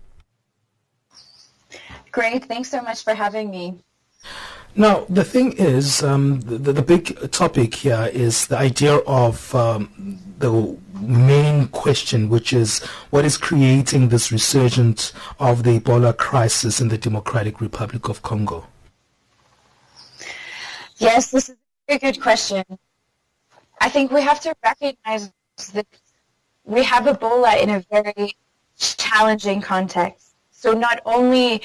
Great. 2.11 2.45
Thanks 2.45 2.69
so 2.69 2.81
much 2.81 3.03
for 3.03 3.13
having 3.13 3.51
me. 3.51 3.83
Now, 4.75 5.05
the 5.09 5.23
thing 5.23 5.53
is, 5.53 6.03
um, 6.03 6.41
the, 6.41 6.71
the, 6.71 6.83
big 6.83 7.31
topic 7.31 7.73
here 7.73 8.11
is 8.13 8.45
the 8.45 8.57
idea 8.57 8.97
of 9.07 9.53
um, 9.55 10.19
the 10.37 10.77
main 11.01 11.67
question, 11.69 12.29
which 12.29 12.53
is 12.53 12.83
what 13.09 13.25
is 13.25 13.37
creating 13.37 14.09
this 14.09 14.31
resurgence 14.31 15.13
of 15.39 15.63
the 15.63 15.79
Ebola 15.79 16.15
crisis 16.15 16.79
in 16.79 16.89
the 16.89 16.97
Democratic 16.97 17.59
Republic 17.59 18.07
of 18.07 18.21
Congo? 18.21 18.67
Yes, 20.97 21.29
this 21.29 21.49
is 21.49 21.55
a 21.87 21.99
good 21.99 22.19
question. 22.19 22.63
I 23.79 23.89
think 23.89 24.11
we 24.11 24.21
have 24.21 24.39
to 24.41 24.55
recognize 24.63 25.31
that 25.73 25.85
we 26.63 26.83
have 26.83 27.05
Ebola 27.05 27.61
in 27.61 27.69
a 27.69 27.79
very 27.91 28.35
challenging 28.77 29.61
context. 29.61 30.33
So 30.51 30.73
not 30.73 30.99
only 31.05 31.61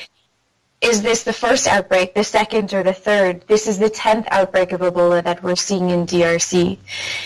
is 0.83 1.01
this 1.01 1.23
the 1.23 1.33
first 1.33 1.67
outbreak, 1.67 2.15
the 2.15 2.25
second 2.25 2.75
or 2.75 2.83
the 2.83 2.93
third, 2.93 3.47
this 3.47 3.67
is 3.67 3.79
the 3.79 3.89
10th 3.89 4.27
outbreak 4.31 4.73
of 4.73 4.83
Ebola 4.83 5.25
that 5.25 5.43
we're 5.43 5.57
seeing 5.57 5.89
in 5.91 6.07
DRC. 6.07 6.77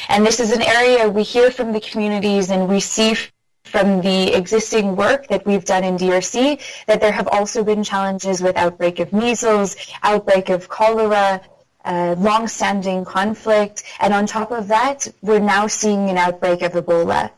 And 0.09 0.25
this 0.25 0.39
is 0.39 0.53
an 0.53 0.62
area 0.62 1.09
we 1.09 1.25
hear 1.25 1.50
from 1.50 1.72
the 1.72 1.81
communities 1.81 2.50
and 2.50 2.69
we 2.69 2.78
see 2.78 3.16
from 3.65 4.00
the 4.00 4.33
existing 4.33 4.95
work 4.95 5.27
that 5.27 5.45
we've 5.45 5.65
done 5.65 5.83
in 5.83 5.97
DRC 5.97 6.61
that 6.87 7.00
there 7.00 7.11
have 7.11 7.27
also 7.28 7.65
been 7.65 7.83
challenges 7.83 8.41
with 8.41 8.56
outbreak 8.56 9.00
of 9.00 9.12
measles, 9.12 9.75
outbreak 10.05 10.50
of 10.50 10.69
cholera, 10.69 11.43
uh, 11.86 12.14
long-standing 12.19 13.04
conflict, 13.04 13.84
and 14.00 14.12
on 14.12 14.26
top 14.26 14.50
of 14.50 14.69
that, 14.69 15.08
we're 15.22 15.47
now 15.56 15.66
seeing 15.66 16.10
an 16.10 16.19
outbreak 16.19 16.62
of 16.62 16.72
Ebola. 16.72 17.30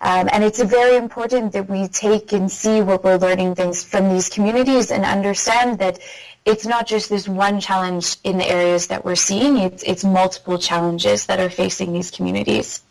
Um, 0.00 0.28
and 0.32 0.44
it's 0.44 0.62
very 0.62 0.96
important 0.96 1.52
that 1.52 1.68
we 1.68 1.88
take 1.88 2.32
and 2.32 2.50
see 2.50 2.80
what 2.80 3.02
we're 3.04 3.16
learning 3.16 3.54
things 3.54 3.82
from 3.82 4.08
these 4.12 4.28
communities 4.28 4.90
and 4.90 5.04
understand 5.04 5.78
that 5.80 5.98
it's 6.44 6.64
not 6.64 6.86
just 6.86 7.10
this 7.10 7.28
one 7.28 7.58
challenge 7.60 8.16
in 8.22 8.38
the 8.38 8.48
areas 8.48 8.86
that 8.86 9.04
we're 9.04 9.16
seeing, 9.16 9.58
it's, 9.58 9.82
it's 9.82 10.04
multiple 10.04 10.58
challenges 10.58 11.26
that 11.26 11.40
are 11.40 11.50
facing 11.50 11.92
these 11.92 12.10
communities. 12.10 12.82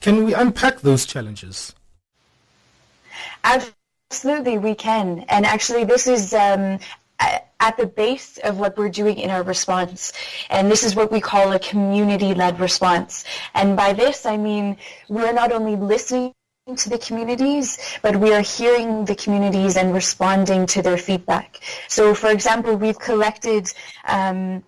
Can 0.00 0.24
we 0.24 0.34
unpack 0.34 0.80
those 0.80 1.04
challenges? 1.04 1.74
Absolutely, 3.42 4.58
we 4.58 4.74
can. 4.74 5.24
And 5.28 5.44
actually, 5.44 5.84
this 5.84 6.06
is 6.06 6.32
um, 6.32 6.78
at 7.66 7.76
the 7.78 7.86
base 7.86 8.30
of 8.48 8.58
what 8.58 8.76
we're 8.78 8.94
doing 9.02 9.16
in 9.24 9.30
our 9.30 9.42
response. 9.54 10.12
And 10.50 10.70
this 10.70 10.82
is 10.88 10.94
what 10.94 11.10
we 11.10 11.20
call 11.20 11.46
a 11.52 11.58
community-led 11.58 12.60
response. 12.60 13.24
And 13.54 13.68
by 13.82 13.90
this, 14.02 14.26
I 14.34 14.36
mean 14.36 14.76
we're 15.08 15.36
not 15.42 15.50
only 15.50 15.76
listening 15.76 16.34
to 16.84 16.88
the 16.94 16.98
communities, 16.98 17.68
but 18.04 18.16
we 18.16 18.32
are 18.36 18.46
hearing 18.58 19.04
the 19.04 19.14
communities 19.14 19.76
and 19.80 19.88
responding 20.02 20.66
to 20.74 20.82
their 20.86 20.96
feedback. 20.96 21.60
So, 21.88 22.14
for 22.14 22.30
example, 22.36 22.72
we've 22.84 22.98
collected 22.98 23.64
um, 24.06 24.64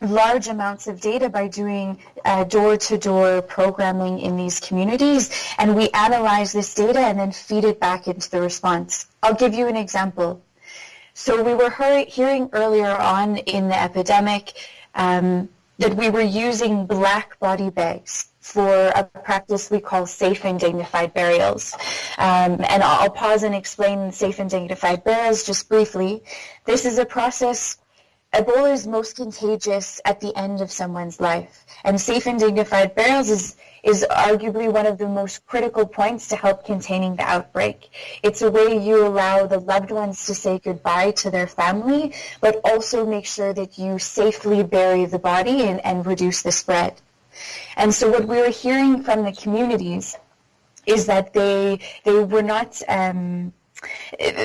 large 0.00 0.46
amounts 0.48 0.86
of 0.86 1.00
data 1.00 1.28
by 1.28 1.46
doing 1.48 1.98
uh, 2.24 2.44
door-to-door 2.44 3.42
programming 3.42 4.20
in 4.20 4.36
these 4.36 4.60
communities, 4.60 5.22
and 5.58 5.76
we 5.76 5.88
analyze 5.90 6.52
this 6.52 6.74
data 6.74 7.00
and 7.00 7.18
then 7.18 7.32
feed 7.32 7.64
it 7.64 7.78
back 7.80 8.06
into 8.06 8.30
the 8.30 8.40
response. 8.40 9.06
I'll 9.22 9.40
give 9.44 9.52
you 9.52 9.66
an 9.66 9.76
example. 9.76 10.42
So 11.22 11.42
we 11.42 11.52
were 11.52 11.68
hearing 12.08 12.48
earlier 12.54 12.96
on 12.96 13.36
in 13.36 13.68
the 13.68 13.78
epidemic 13.78 14.54
um, 14.94 15.50
that 15.76 15.94
we 15.94 16.08
were 16.08 16.22
using 16.22 16.86
black 16.86 17.38
body 17.38 17.68
bags 17.68 18.30
for 18.40 18.88
a 18.88 19.04
practice 19.04 19.70
we 19.70 19.80
call 19.80 20.06
safe 20.06 20.46
and 20.46 20.58
dignified 20.58 21.12
burials. 21.12 21.74
Um, 22.16 22.64
and 22.72 22.82
I'll 22.82 23.10
pause 23.10 23.42
and 23.42 23.54
explain 23.54 24.12
safe 24.12 24.38
and 24.38 24.48
dignified 24.48 25.04
burials 25.04 25.44
just 25.44 25.68
briefly. 25.68 26.22
This 26.64 26.86
is 26.86 26.96
a 26.96 27.04
process 27.04 27.76
Ebola 28.32 28.72
is 28.72 28.86
most 28.86 29.16
contagious 29.16 30.00
at 30.04 30.20
the 30.20 30.34
end 30.36 30.60
of 30.60 30.70
someone's 30.70 31.20
life. 31.20 31.66
And 31.84 32.00
safe 32.00 32.26
and 32.26 32.38
dignified 32.38 32.94
burials 32.94 33.28
is 33.28 33.56
is 33.82 34.06
arguably 34.10 34.72
one 34.72 34.86
of 34.86 34.98
the 34.98 35.08
most 35.08 35.46
critical 35.46 35.86
points 35.86 36.28
to 36.28 36.36
help 36.36 36.64
containing 36.64 37.16
the 37.16 37.22
outbreak. 37.22 37.90
It's 38.22 38.42
a 38.42 38.50
way 38.50 38.78
you 38.78 39.06
allow 39.06 39.46
the 39.46 39.58
loved 39.58 39.90
ones 39.90 40.26
to 40.26 40.34
say 40.34 40.58
goodbye 40.58 41.12
to 41.22 41.30
their 41.30 41.46
family, 41.46 42.14
but 42.40 42.60
also 42.64 43.06
make 43.06 43.26
sure 43.26 43.52
that 43.52 43.78
you 43.78 43.98
safely 43.98 44.62
bury 44.62 45.04
the 45.06 45.18
body 45.18 45.62
and, 45.62 45.84
and 45.84 46.06
reduce 46.06 46.42
the 46.42 46.52
spread. 46.52 46.94
And 47.76 47.94
so 47.94 48.10
what 48.10 48.26
we 48.26 48.40
were 48.40 48.50
hearing 48.50 49.02
from 49.02 49.24
the 49.24 49.32
communities 49.32 50.16
is 50.86 51.06
that 51.06 51.32
they 51.32 51.80
they 52.04 52.18
were 52.24 52.42
not 52.42 52.80
um, 52.88 53.52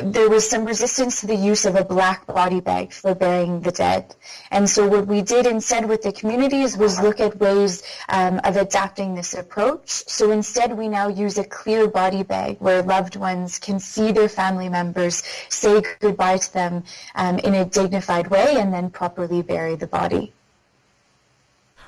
there 0.04 0.30
was 0.30 0.50
some 0.50 0.66
resistance 0.66 1.22
to 1.22 1.28
the 1.28 1.36
use 1.36 1.66
of 1.66 1.76
a 1.76 1.84
black 1.84 2.26
body 2.26 2.60
bag 2.60 2.94
for 2.94 3.14
burying 3.14 3.62
the 3.62 3.72
dead. 3.72 4.16
And 4.52 4.70
so 4.70 4.88
what 4.88 5.08
we 5.08 5.22
did 5.22 5.46
instead 5.46 5.88
with 5.90 6.02
the 6.02 6.12
communities 6.12 6.78
was 6.78 7.02
look 7.02 7.20
at 7.20 7.38
ways 7.38 7.84
um, 8.10 8.40
of 8.44 8.56
adapting 8.56 9.16
this 9.16 9.34
approach. 9.34 9.90
So 9.90 10.32
instead 10.32 10.78
we 10.78 10.88
now 10.88 11.08
use 11.08 11.38
a 11.38 11.44
clear 11.44 11.88
body 11.88 12.24
bag 12.24 12.58
where 12.60 12.82
loved 12.82 13.16
ones 13.16 13.60
can 13.60 13.80
see 13.80 14.12
their 14.12 14.30
family 14.30 14.70
members, 14.70 15.24
say 15.50 15.84
goodbye 16.00 16.38
to 16.38 16.54
them 16.54 16.84
um, 17.16 17.40
in 17.40 17.54
a 17.56 17.66
dignified 17.66 18.28
way, 18.28 18.56
and 18.58 18.74
then 18.74 18.90
properly 18.90 19.42
bury 19.42 19.76
the 19.76 19.88
body. 19.88 20.32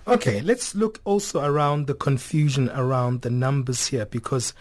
Okay, 0.07 0.39
let's 0.39 0.73
look 0.73 1.01
also 1.03 1.43
around 1.43 1.87
the 1.87 1.93
confusion 1.93 2.69
around 2.69 3.23
the 3.23 3.29
numbers 3.29 3.87
here 3.87 4.05
because 4.05 4.53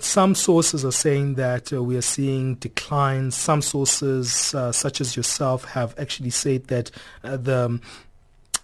some 0.00 0.34
sources 0.34 0.84
are 0.84 0.92
saying 0.92 1.34
that 1.34 1.72
uh, 1.72 1.82
we 1.82 1.96
are 1.96 2.02
seeing 2.02 2.56
declines. 2.56 3.34
Some 3.36 3.62
sources, 3.62 4.54
uh, 4.54 4.72
such 4.72 5.00
as 5.00 5.16
yourself, 5.16 5.64
have 5.64 5.94
actually 5.98 6.30
said 6.30 6.66
that 6.68 6.90
uh, 7.22 7.36
the 7.36 7.80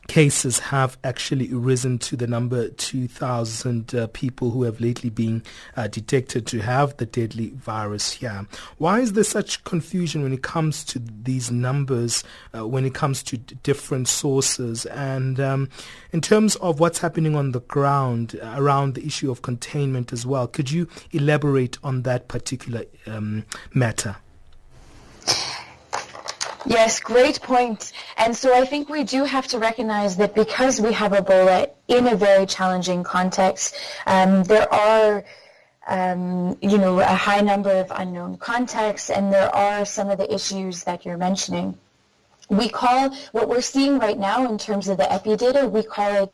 cases 0.09 0.59
have 0.59 0.99
actually 1.05 1.53
risen 1.53 1.99
to 1.99 2.17
the 2.17 2.27
number 2.27 2.71
2,000 2.71 3.95
uh, 3.95 4.07
people 4.09 4.51
who 4.51 4.65
have 4.65 4.81
lately 4.81 5.11
been 5.11 5.43
uh, 5.77 5.87
detected 5.87 6.47
to 6.47 6.61
have 6.61 6.97
the 6.97 7.07
deadly 7.07 7.51
virus 7.51 8.13
here. 8.13 8.47
Why 8.79 9.01
is 9.01 9.13
there 9.13 9.23
such 9.23 9.63
confusion 9.65 10.23
when 10.23 10.33
it 10.33 10.43
comes 10.43 10.83
to 10.87 10.99
these 10.99 11.51
numbers, 11.51 12.25
uh, 12.57 12.67
when 12.67 12.85
it 12.85 12.95
comes 12.95 13.23
to 13.25 13.37
d- 13.37 13.57
different 13.63 14.09
sources? 14.09 14.87
And 14.87 15.39
um, 15.39 15.69
in 16.11 16.23
terms 16.23 16.57
of 16.57 16.81
what's 16.81 16.99
happening 16.99 17.37
on 17.37 17.53
the 17.53 17.61
ground 17.61 18.39
uh, 18.43 18.55
around 18.57 18.95
the 18.95 19.07
issue 19.07 19.31
of 19.31 19.43
containment 19.43 20.13
as 20.13 20.27
well, 20.27 20.47
could 20.47 20.71
you 20.71 20.89
elaborate 21.13 21.79
on 21.85 22.03
that 22.03 22.29
particular 22.29 22.85
um, 23.07 23.45
matter? 23.75 24.17
Yes, 26.69 27.01
great 27.01 27.41
point. 27.41 27.93
And 28.19 28.37
so 28.37 28.55
I 28.55 28.67
think 28.67 28.91
we 28.91 29.03
do 29.03 29.25
have 29.25 29.47
to 29.49 29.59
recognize 29.59 30.19
that 30.19 30.35
because 30.35 30.83
we 30.83 30.93
have 30.93 31.13
Ebola 31.13 31.71
in 31.89 32.07
a 32.07 32.15
very 32.15 32.45
challenging 32.45 33.03
context, 33.03 33.75
um, 34.07 34.45
there 34.45 34.71
are 34.73 35.25
um, 35.87 36.59
you 36.61 36.77
know, 36.77 37.01
a 37.01 37.05
high 37.05 37.41
number 37.41 37.71
of 37.71 37.91
unknown 37.91 38.37
contacts, 38.37 39.09
and 39.09 39.33
there 39.33 39.49
are 39.55 39.87
some 39.87 40.11
of 40.11 40.19
the 40.19 40.33
issues 40.33 40.85
that 40.85 41.07
you're 41.07 41.17
mentioning. 41.17 41.79
We 42.51 42.69
call 42.69 43.17
what 43.33 43.49
we're 43.49 43.63
seeing 43.63 43.99
right 43.99 44.19
now 44.19 44.47
in 44.47 44.59
terms 44.59 44.89
of 44.89 44.99
the 44.99 45.11
epi 45.11 45.37
data, 45.37 45.67
we 45.67 45.83
call 45.83 46.25
it 46.25 46.33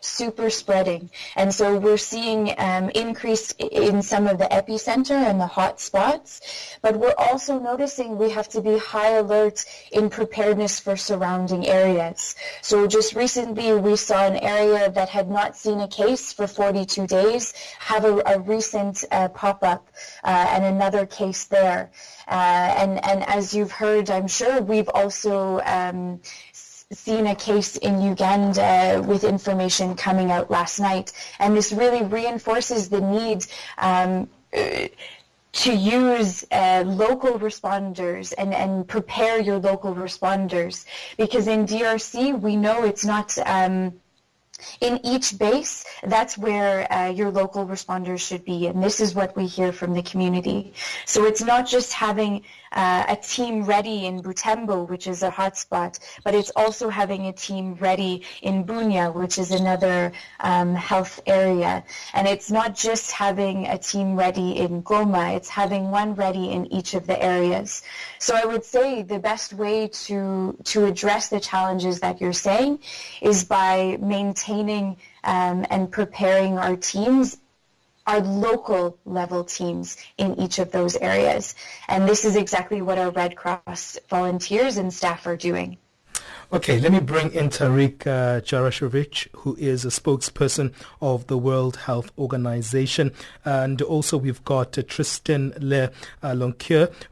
super 0.00 0.50
spreading. 0.50 1.08
And 1.36 1.54
so 1.54 1.78
we're 1.78 1.96
seeing 1.96 2.52
um, 2.58 2.90
increase 2.90 3.52
in 3.52 4.02
some 4.02 4.26
of 4.26 4.38
the 4.38 4.46
epicenter 4.46 5.14
and 5.14 5.40
the 5.40 5.46
hot 5.46 5.80
spots, 5.80 6.40
but 6.82 6.96
we're 6.96 7.14
also 7.16 7.60
noticing 7.60 8.18
we 8.18 8.30
have 8.30 8.48
to 8.50 8.60
be 8.60 8.76
high 8.78 9.12
alert 9.12 9.64
in 9.92 10.10
preparedness 10.10 10.80
for 10.80 10.96
surrounding 10.96 11.66
areas. 11.68 12.34
So 12.60 12.86
just 12.88 13.14
recently 13.14 13.72
we 13.74 13.94
saw 13.96 14.26
an 14.26 14.36
area 14.36 14.90
that 14.90 15.08
had 15.08 15.30
not 15.30 15.56
seen 15.56 15.80
a 15.80 15.88
case 15.88 16.32
for 16.32 16.46
42 16.48 17.06
days 17.06 17.54
have 17.78 18.04
a, 18.04 18.20
a 18.26 18.40
recent 18.40 19.04
uh, 19.12 19.28
pop-up 19.28 19.88
uh, 20.24 20.46
and 20.50 20.64
another 20.64 21.06
case 21.06 21.44
there. 21.44 21.90
Uh, 22.26 22.74
and, 22.78 23.04
and 23.04 23.22
as 23.28 23.54
you've 23.54 23.72
heard, 23.72 24.10
I'm 24.10 24.28
sure 24.28 24.60
we've 24.60 24.88
also 24.88 25.60
um, 25.60 26.20
seen 26.92 27.26
a 27.26 27.34
case 27.34 27.76
in 27.76 28.00
Uganda 28.00 29.02
with 29.06 29.24
information 29.24 29.94
coming 29.94 30.30
out 30.30 30.50
last 30.50 30.78
night. 30.78 31.12
And 31.38 31.56
this 31.56 31.72
really 31.72 32.02
reinforces 32.04 32.88
the 32.88 33.00
need 33.00 33.46
um, 33.78 34.28
to 35.52 35.72
use 35.72 36.44
uh, 36.50 36.84
local 36.86 37.38
responders 37.38 38.32
and, 38.36 38.54
and 38.54 38.86
prepare 38.86 39.40
your 39.40 39.58
local 39.58 39.94
responders. 39.94 40.84
Because 41.16 41.46
in 41.46 41.66
DRC, 41.66 42.40
we 42.40 42.56
know 42.56 42.84
it's 42.84 43.04
not... 43.04 43.36
Um, 43.46 43.94
in 44.80 45.00
each 45.04 45.38
base, 45.38 45.84
that's 46.02 46.36
where 46.38 46.90
uh, 46.92 47.08
your 47.08 47.30
local 47.30 47.66
responders 47.66 48.20
should 48.20 48.44
be. 48.44 48.66
And 48.66 48.82
this 48.82 49.00
is 49.00 49.14
what 49.14 49.36
we 49.36 49.46
hear 49.46 49.72
from 49.72 49.94
the 49.94 50.02
community. 50.02 50.74
So 51.06 51.24
it's 51.24 51.42
not 51.42 51.66
just 51.66 51.92
having 51.92 52.44
uh, 52.72 53.04
a 53.08 53.16
team 53.16 53.64
ready 53.64 54.06
in 54.06 54.22
Butembo, 54.22 54.88
which 54.88 55.06
is 55.06 55.22
a 55.22 55.30
hotspot, 55.30 55.98
but 56.24 56.34
it's 56.34 56.50
also 56.56 56.88
having 56.88 57.26
a 57.26 57.32
team 57.32 57.74
ready 57.74 58.22
in 58.40 58.64
Bunia, 58.64 59.14
which 59.14 59.38
is 59.38 59.50
another 59.50 60.12
um, 60.40 60.74
health 60.74 61.20
area. 61.26 61.84
And 62.14 62.26
it's 62.26 62.50
not 62.50 62.74
just 62.74 63.12
having 63.12 63.66
a 63.66 63.76
team 63.76 64.16
ready 64.16 64.58
in 64.58 64.82
Goma, 64.82 65.36
it's 65.36 65.48
having 65.48 65.90
one 65.90 66.14
ready 66.14 66.50
in 66.50 66.72
each 66.72 66.94
of 66.94 67.06
the 67.06 67.22
areas. 67.22 67.82
So 68.18 68.34
I 68.34 68.46
would 68.46 68.64
say 68.64 69.02
the 69.02 69.18
best 69.18 69.52
way 69.52 69.88
to, 70.06 70.56
to 70.64 70.84
address 70.86 71.28
the 71.28 71.40
challenges 71.40 72.00
that 72.00 72.20
you're 72.20 72.32
saying 72.32 72.78
is 73.20 73.44
by 73.44 73.98
maintaining 74.00 74.51
um, 75.24 75.66
and 75.70 75.90
preparing 75.90 76.58
our 76.58 76.76
teams 76.76 77.38
our 78.06 78.20
local 78.20 78.98
level 79.04 79.44
teams 79.44 79.96
in 80.18 80.38
each 80.40 80.58
of 80.58 80.72
those 80.72 80.96
areas. 80.96 81.54
And 81.88 82.08
this 82.08 82.24
is 82.24 82.36
exactly 82.36 82.82
what 82.82 82.98
our 82.98 83.10
Red 83.10 83.36
Cross 83.36 83.98
volunteers 84.08 84.76
and 84.76 84.92
staff 84.92 85.26
are 85.26 85.36
doing. 85.36 85.78
Okay, 86.54 86.78
let 86.78 86.92
me 86.92 87.00
bring 87.00 87.32
in 87.32 87.48
Tarik 87.48 88.06
uh, 88.06 88.42
who 88.42 89.56
is 89.56 89.86
a 89.86 89.88
spokesperson 89.88 90.74
of 91.00 91.26
the 91.28 91.38
World 91.38 91.76
Health 91.76 92.12
Organization. 92.18 93.10
And 93.42 93.80
also 93.80 94.18
we've 94.18 94.44
got 94.44 94.76
uh, 94.76 94.82
Tristan 94.86 95.54
Le 95.58 95.90
uh, 96.22 96.52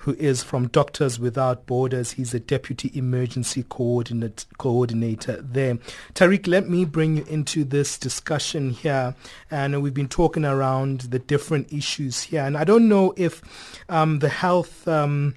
who 0.01 0.13
is 0.19 0.43
from 0.43 0.69
Doctors 0.69 1.19
Without 1.19 1.65
Borders. 1.65 2.13
He's 2.13 2.35
a 2.35 2.39
Deputy 2.39 2.91
Emergency 2.93 3.65
Coordinate, 3.67 4.45
Coordinator 4.59 5.41
there. 5.41 5.79
Tarik, 6.13 6.47
let 6.47 6.69
me 6.69 6.85
bring 6.85 7.17
you 7.17 7.25
into 7.25 7.65
this 7.65 7.97
discussion 7.97 8.69
here. 8.69 9.15
And 9.51 9.83
we've 9.83 9.95
been 9.95 10.09
talking 10.09 10.45
around 10.45 11.01
the 11.01 11.19
different 11.19 11.73
issues 11.73 12.25
here. 12.25 12.43
And 12.43 12.59
I 12.59 12.65
don't 12.65 12.91
know 12.91 13.15
if 13.17 13.41
um, 13.89 14.19
the 14.19 14.29
health... 14.29 14.87
Um, 14.87 15.37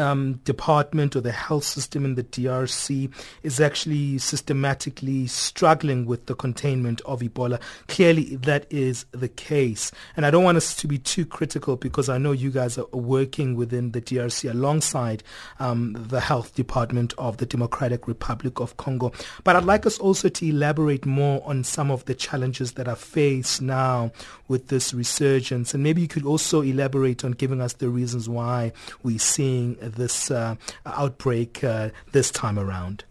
um, 0.00 0.34
department 0.44 1.14
or 1.14 1.20
the 1.20 1.32
health 1.32 1.64
system 1.64 2.04
in 2.04 2.14
the 2.14 2.24
DRC 2.24 3.12
is 3.42 3.60
actually 3.60 4.18
systematically 4.18 5.26
struggling 5.26 6.06
with 6.06 6.26
the 6.26 6.34
containment 6.34 7.00
of 7.02 7.20
Ebola. 7.20 7.60
Clearly, 7.88 8.36
that 8.36 8.66
is 8.70 9.04
the 9.12 9.28
case. 9.28 9.92
And 10.16 10.24
I 10.24 10.30
don't 10.30 10.44
want 10.44 10.56
us 10.56 10.74
to 10.76 10.88
be 10.88 10.98
too 10.98 11.26
critical 11.26 11.76
because 11.76 12.08
I 12.08 12.18
know 12.18 12.32
you 12.32 12.50
guys 12.50 12.78
are 12.78 12.86
working 12.92 13.54
within 13.54 13.92
the 13.92 14.00
DRC 14.00 14.50
alongside 14.50 15.22
um, 15.58 15.94
the 15.98 16.20
health 16.20 16.54
department 16.54 17.12
of 17.18 17.36
the 17.36 17.46
Democratic 17.46 18.08
Republic 18.08 18.60
of 18.60 18.76
Congo. 18.78 19.12
But 19.44 19.56
I'd 19.56 19.64
like 19.64 19.86
us 19.86 19.98
also 19.98 20.28
to 20.28 20.46
elaborate 20.46 21.04
more 21.04 21.42
on 21.44 21.64
some 21.64 21.90
of 21.90 22.06
the 22.06 22.14
challenges 22.14 22.72
that 22.72 22.88
are 22.88 22.96
faced 22.96 23.60
now 23.60 24.12
with 24.48 24.68
this 24.68 24.94
resurgence. 24.94 25.74
And 25.74 25.82
maybe 25.82 26.00
you 26.00 26.08
could 26.08 26.24
also 26.24 26.62
elaborate 26.62 27.24
on 27.24 27.32
giving 27.32 27.60
us 27.60 27.74
the 27.74 27.88
reasons 27.88 28.28
why 28.28 28.72
we're 29.02 29.18
seeing 29.18 29.76
this 29.90 30.30
uh, 30.30 30.56
outbreak 30.86 31.62
uh, 31.64 31.90
this 32.12 32.30
time 32.30 32.58
around? 32.58 33.04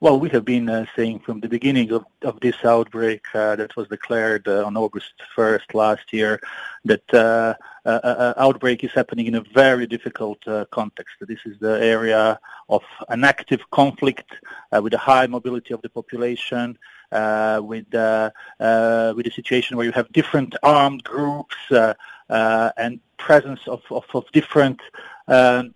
Well, 0.00 0.20
we 0.20 0.28
have 0.30 0.44
been 0.44 0.68
uh, 0.68 0.84
saying 0.96 1.20
from 1.20 1.40
the 1.40 1.48
beginning 1.48 1.90
of, 1.92 2.04
of 2.22 2.38
this 2.40 2.56
outbreak 2.64 3.22
uh, 3.34 3.56
that 3.56 3.74
was 3.76 3.88
declared 3.88 4.46
uh, 4.46 4.64
on 4.66 4.76
August 4.76 5.14
1st 5.36 5.72
last 5.72 6.12
year 6.12 6.40
that 6.84 7.14
uh, 7.14 7.54
outbreak 8.36 8.84
is 8.84 8.92
happening 8.92 9.26
in 9.26 9.34
a 9.36 9.44
very 9.54 9.86
difficult 9.86 10.44
context. 10.70 11.16
This 11.20 11.38
is 11.46 11.58
the 11.58 11.82
area 11.82 12.38
of 12.68 12.82
an 13.08 13.24
active 13.24 13.62
conflict 13.70 14.30
with 14.72 14.92
a 14.94 14.98
high 14.98 15.26
mobility 15.26 15.72
of 15.72 15.80
the 15.82 15.88
population, 15.88 16.78
with 17.10 17.86
with 17.90 19.26
a 19.26 19.32
situation 19.34 19.76
where 19.76 19.86
you 19.86 19.92
have 19.92 20.12
different 20.12 20.54
armed 20.62 21.04
groups 21.04 21.56
and 22.28 23.00
presence 23.16 23.60
of, 23.66 23.82
of, 23.90 24.04
of 24.12 24.24
different 24.32 24.80
um, 25.28 25.74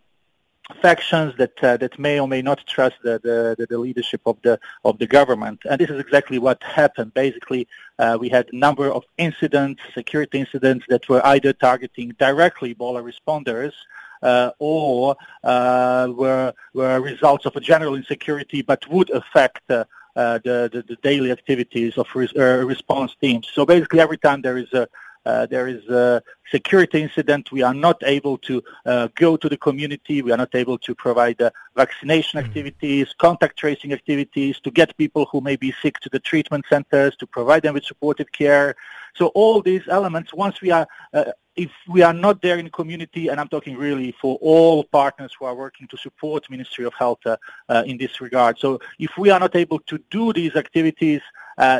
factions 0.83 1.35
that 1.39 1.53
uh, 1.62 1.77
that 1.79 1.99
may 1.99 2.21
or 2.21 2.29
may 2.29 2.43
not 2.43 2.65
trust 2.67 2.97
the, 3.03 3.19
the, 3.23 3.67
the, 3.69 3.79
leadership 3.79 4.21
of 4.27 4.37
the 4.43 4.59
of 4.85 4.99
the 4.99 5.06
government, 5.06 5.61
and 5.69 5.81
this 5.81 5.91
is 5.91 5.99
exactly 5.99 6.39
what 6.39 6.62
happened. 6.62 7.15
Basically, 7.15 7.67
uh, 7.99 8.19
we 8.21 8.28
had 8.28 8.49
a 8.52 8.57
number 8.57 8.90
of 8.90 9.05
incidents, 9.17 9.81
security 9.95 10.40
incidents 10.40 10.85
that 10.88 11.09
were 11.09 11.25
either 11.26 11.52
targeting 11.52 12.14
directly 12.19 12.75
Ebola 12.75 13.02
responders. 13.02 13.73
Uh, 14.21 14.50
or 14.59 15.14
uh, 15.45 16.09
were 16.11 16.52
were 16.75 17.00
results 17.00 17.47
of 17.47 17.55
a 17.55 17.61
general 17.61 17.95
insecurity, 17.95 18.62
but 18.62 18.85
would 18.88 19.11
affect 19.11 19.62
uh, 19.71 19.85
uh, 20.17 20.40
the, 20.43 20.69
the, 20.73 20.83
the 20.88 20.97
daily 21.02 21.31
activities 21.31 21.97
of 21.97 22.09
res- 22.17 22.35
response 22.35 23.14
teams. 23.21 23.49
So 23.55 23.64
basically, 23.64 24.00
every 24.00 24.19
time 24.19 24.43
there 24.43 24.59
is 24.59 24.73
a 24.73 24.88
uh, 25.28 25.44
there 25.47 25.68
is 25.68 25.82
a 25.88 26.23
security 26.50 27.02
incident. 27.02 27.52
We 27.52 27.62
are 27.62 27.75
not 27.75 27.99
able 28.16 28.38
to 28.49 28.62
uh, 28.87 29.08
go 29.14 29.37
to 29.37 29.49
the 29.49 29.58
community. 29.58 30.23
We 30.23 30.32
are 30.32 30.42
not 30.44 30.54
able 30.54 30.78
to 30.78 30.94
provide 30.94 31.40
uh, 31.42 31.50
vaccination 31.76 32.38
mm-hmm. 32.38 32.49
activities, 32.49 33.14
contact 33.18 33.58
tracing 33.58 33.92
activities, 33.92 34.58
to 34.61 34.70
get 34.70 34.97
people 34.97 35.26
who 35.30 35.40
may 35.42 35.56
be 35.56 35.70
sick 35.82 36.00
to 36.00 36.08
the 36.08 36.18
treatment 36.30 36.64
centers, 36.70 37.14
to 37.16 37.26
provide 37.26 37.62
them 37.62 37.75
with 37.75 37.85
supportive 37.85 38.32
care. 38.32 38.75
So 39.16 39.26
all 39.40 39.61
these 39.61 39.87
elements, 39.88 40.32
once 40.32 40.62
we 40.62 40.70
are 40.70 40.87
uh, 41.12 41.32
if 41.58 41.73
we 41.88 42.02
are 42.02 42.14
not 42.14 42.40
there 42.40 42.58
in 42.58 42.66
the 42.66 42.70
community, 42.70 43.28
and 43.28 43.40
I'm 43.40 43.49
talking 43.49 43.76
really 43.76 44.14
for 44.20 44.38
all 44.40 44.85
partners 44.85 45.32
who 45.37 45.44
are 45.44 45.56
working 45.56 45.88
to 45.88 45.97
support 45.97 46.49
Ministry 46.49 46.85
of 46.85 46.94
Health 46.94 47.18
uh, 47.26 47.37
uh, 47.68 47.82
in 47.85 47.99
this 47.99 48.20
regard. 48.20 48.58
So 48.61 48.78
if 49.00 49.11
we 49.18 49.30
are 49.30 49.40
not 49.40 49.56
able 49.56 49.80
to 49.80 49.99
do 50.08 50.32
these 50.32 50.54
activities, 50.54 51.20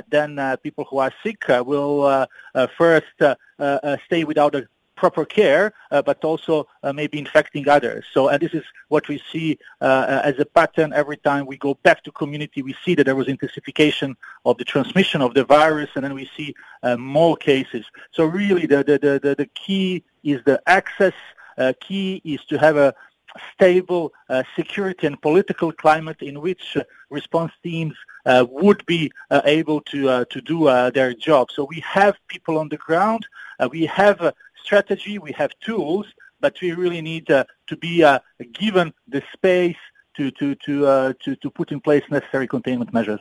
then 0.09 0.39
uh, 0.39 0.57
people 0.57 0.85
who 0.85 0.99
are 0.99 1.13
sick 1.23 1.49
uh, 1.49 1.63
will 1.65 2.05
uh, 2.05 2.67
first 2.77 3.07
stay 4.07 4.25
without 4.25 4.55
a 4.55 4.69
proper 4.99 5.25
care, 5.25 5.73
uh, 5.93 6.03
but 6.03 6.25
also 6.25 6.67
uh, 6.83 6.93
maybe 6.93 7.19
infecting 7.19 7.69
others. 7.69 8.05
So 8.13 8.29
and 8.29 8.41
this 8.41 8.53
is 8.53 8.65
what 8.89 9.07
we 9.09 9.23
see 9.33 9.59
uh, 9.81 10.21
as 10.25 10.39
a 10.41 10.45
pattern 10.45 10.93
every 10.93 11.19
time 11.19 11.47
we 11.47 11.57
go 11.57 11.75
back 11.87 12.03
to 12.05 12.11
community. 12.11 12.63
We 12.63 12.75
see 12.85 12.95
that 12.97 13.05
there 13.05 13.15
was 13.15 13.29
intensification 13.29 14.17
of 14.45 14.59
the 14.59 14.65
transmission 14.65 15.23
of 15.23 15.35
the 15.35 15.45
virus, 15.45 15.91
and 15.95 16.05
then 16.05 16.15
we 16.15 16.29
see 16.37 16.55
more 16.99 17.37
cases. 17.37 17.85
So 18.11 18.25
really, 18.25 18.67
the 18.67 18.83
the 18.85 18.99
the, 18.99 19.35
the 19.43 19.49
key 19.55 20.05
is 20.25 20.43
the 20.45 20.61
access. 20.67 21.15
key 21.87 22.21
is 22.25 22.41
to 22.51 22.57
have 22.67 22.77
a 22.77 22.95
stable 23.53 24.13
uh, 24.29 24.43
security 24.57 25.07
and 25.07 25.21
political 25.21 25.73
climate 25.73 26.23
in 26.23 26.41
which 26.41 26.77
uh, 26.77 26.83
response 27.11 27.53
teams 27.63 27.95
uh, 28.27 28.45
would 28.51 28.85
be 28.87 29.11
uh, 29.31 29.41
able 29.45 29.81
to 29.83 30.09
uh, 30.09 30.25
to 30.31 30.41
do 30.41 30.69
uh, 30.69 30.91
their 30.91 31.13
job. 31.15 31.51
So 31.51 31.65
we 31.65 31.81
have 31.81 32.17
people 32.29 32.59
on 32.59 32.69
the 32.69 32.77
ground, 32.77 33.27
we 33.71 33.87
have 33.87 34.21
a 34.21 34.35
strategy, 34.63 35.19
we 35.19 35.33
have 35.33 35.51
tools, 35.61 36.07
but 36.41 36.61
we 36.61 36.73
really 36.73 37.01
need 37.01 37.27
to 37.27 37.77
be 37.81 38.05
given 38.53 38.93
the 39.09 39.23
space 39.33 39.83
to 40.17 40.31
to 40.33 40.55
to 40.67 41.15
to 41.23 41.37
to 41.37 41.51
put 41.51 41.73
in 41.73 41.81
place 41.81 42.05
necessary 42.11 42.47
containment 42.47 42.93
measures. 42.93 43.21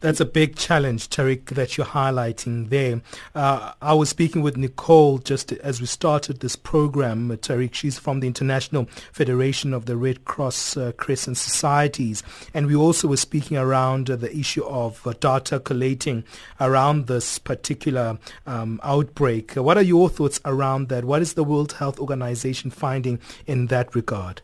That's 0.00 0.18
a 0.20 0.24
big 0.24 0.56
challenge, 0.56 1.10
Tarik, 1.10 1.50
that 1.50 1.76
you're 1.76 1.86
highlighting 1.86 2.70
there. 2.70 3.02
Uh, 3.34 3.74
I 3.82 3.92
was 3.92 4.08
speaking 4.08 4.40
with 4.40 4.56
Nicole 4.56 5.18
just 5.18 5.52
as 5.52 5.78
we 5.78 5.86
started 5.86 6.40
this 6.40 6.56
program, 6.56 7.36
Tarik. 7.36 7.74
She's 7.74 7.98
from 7.98 8.20
the 8.20 8.26
International 8.26 8.86
Federation 9.12 9.74
of 9.74 9.84
the 9.84 9.98
Red 9.98 10.24
Cross 10.24 10.78
uh, 10.78 10.92
Crescent 10.96 11.36
Societies. 11.36 12.22
And 12.54 12.66
we 12.66 12.74
also 12.74 13.08
were 13.08 13.18
speaking 13.18 13.58
around 13.58 14.08
uh, 14.08 14.16
the 14.16 14.34
issue 14.34 14.64
of 14.64 15.06
uh, 15.06 15.12
data 15.20 15.60
collating 15.60 16.24
around 16.58 17.06
this 17.06 17.38
particular 17.38 18.18
um, 18.46 18.80
outbreak. 18.82 19.52
What 19.52 19.76
are 19.76 19.82
your 19.82 20.08
thoughts 20.08 20.40
around 20.46 20.88
that? 20.88 21.04
What 21.04 21.20
is 21.20 21.34
the 21.34 21.44
World 21.44 21.72
Health 21.72 22.00
Organization 22.00 22.70
finding 22.70 23.20
in 23.46 23.66
that 23.66 23.94
regard? 23.94 24.40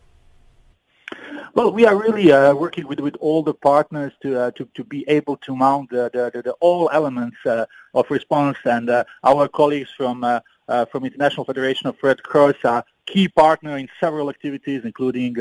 Well, 1.53 1.71
we 1.71 1.85
are 1.85 1.95
really 1.95 2.31
uh, 2.31 2.53
working 2.53 2.85
with, 2.87 2.99
with 2.99 3.15
all 3.19 3.41
the 3.41 3.53
partners 3.53 4.13
to, 4.21 4.39
uh, 4.39 4.51
to, 4.51 4.69
to 4.75 4.83
be 4.83 5.03
able 5.07 5.37
to 5.37 5.55
mount 5.55 5.89
the, 5.89 6.09
the, 6.13 6.41
the 6.41 6.51
all 6.59 6.89
elements 6.93 7.37
uh, 7.45 7.65
of 7.93 8.09
response, 8.11 8.57
and 8.65 8.89
uh, 8.89 9.03
our 9.23 9.47
colleagues 9.47 9.89
from 9.97 10.23
uh, 10.23 10.39
uh, 10.67 10.85
from 10.85 11.05
International 11.05 11.45
Federation 11.45 11.87
of 11.87 11.95
Red 12.03 12.21
Cross 12.21 12.55
are 12.65 12.83
key 13.05 13.29
partner 13.29 13.77
in 13.77 13.87
several 14.01 14.29
activities, 14.29 14.81
including 14.83 15.37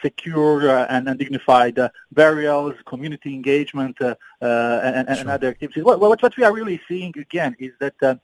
secure 0.00 0.70
and, 0.88 1.06
and 1.06 1.18
dignified 1.18 1.78
burials, 2.12 2.74
community 2.86 3.34
engagement, 3.34 3.98
and, 4.00 4.16
and 4.40 5.18
sure. 5.18 5.30
other 5.30 5.48
activities. 5.48 5.84
What, 5.84 6.00
what, 6.00 6.22
what 6.22 6.36
we 6.38 6.44
are 6.44 6.52
really 6.52 6.80
seeing 6.88 7.12
again 7.18 7.54
is 7.58 7.72
that 7.78 8.20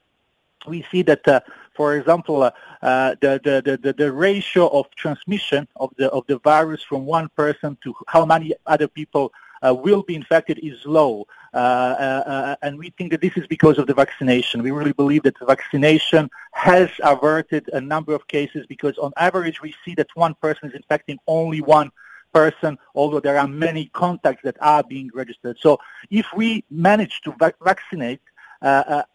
we 0.67 0.87
see 0.91 1.03
that, 1.03 1.27
uh, 1.29 1.41
for 1.75 1.97
example, 1.97 2.43
uh, 2.43 2.51
uh, 2.83 3.15
the, 3.21 3.41
the, 3.45 3.79
the, 3.83 3.93
the 3.93 4.13
ratio 4.13 4.69
of 4.69 4.87
transmission 4.95 5.67
of 5.77 5.91
the, 5.97 6.11
of 6.11 6.25
the 6.27 6.39
virus 6.39 6.83
from 6.83 7.05
one 7.07 7.29
person 7.37 7.77
to 7.83 7.95
how 8.07 8.25
many 8.25 8.53
other 8.67 8.89
people 8.89 9.33
uh, 9.65 9.75
will 9.75 10.03
be 10.03 10.15
infected 10.15 10.59
is 10.63 10.85
low. 10.85 11.27
Uh, 11.53 11.57
uh, 11.57 12.57
and 12.63 12.77
we 12.77 12.91
think 12.99 13.11
that 13.13 13.21
this 13.21 13.37
is 13.37 13.47
because 13.47 13.79
of 13.79 13.87
the 13.87 13.95
vaccination. 13.95 14.63
We 14.63 14.73
really 14.73 14.93
believe 14.93 15.23
that 15.23 15.39
the 15.39 15.47
vaccination 15.47 16.29
has 16.53 16.91
averted 17.03 17.71
a 17.73 17.81
number 17.81 18.15
of 18.15 18.27
cases 18.27 18.67
because 18.67 18.99
on 18.99 19.13
average 19.17 19.63
we 19.63 19.75
see 19.85 19.95
that 19.95 20.09
one 20.15 20.35
person 20.35 20.69
is 20.69 20.75
infecting 20.75 21.19
only 21.27 21.61
one 21.61 21.91
person, 22.33 22.77
although 22.95 23.21
there 23.21 23.39
are 23.39 23.47
many 23.47 23.87
contacts 23.87 24.43
that 24.43 24.57
are 24.61 24.83
being 24.83 25.09
registered. 25.15 25.57
So 25.61 25.79
if 26.11 26.27
we 26.35 26.65
manage 26.71 27.21
to 27.23 27.35
vac- 27.39 27.63
vaccinate 27.63 28.21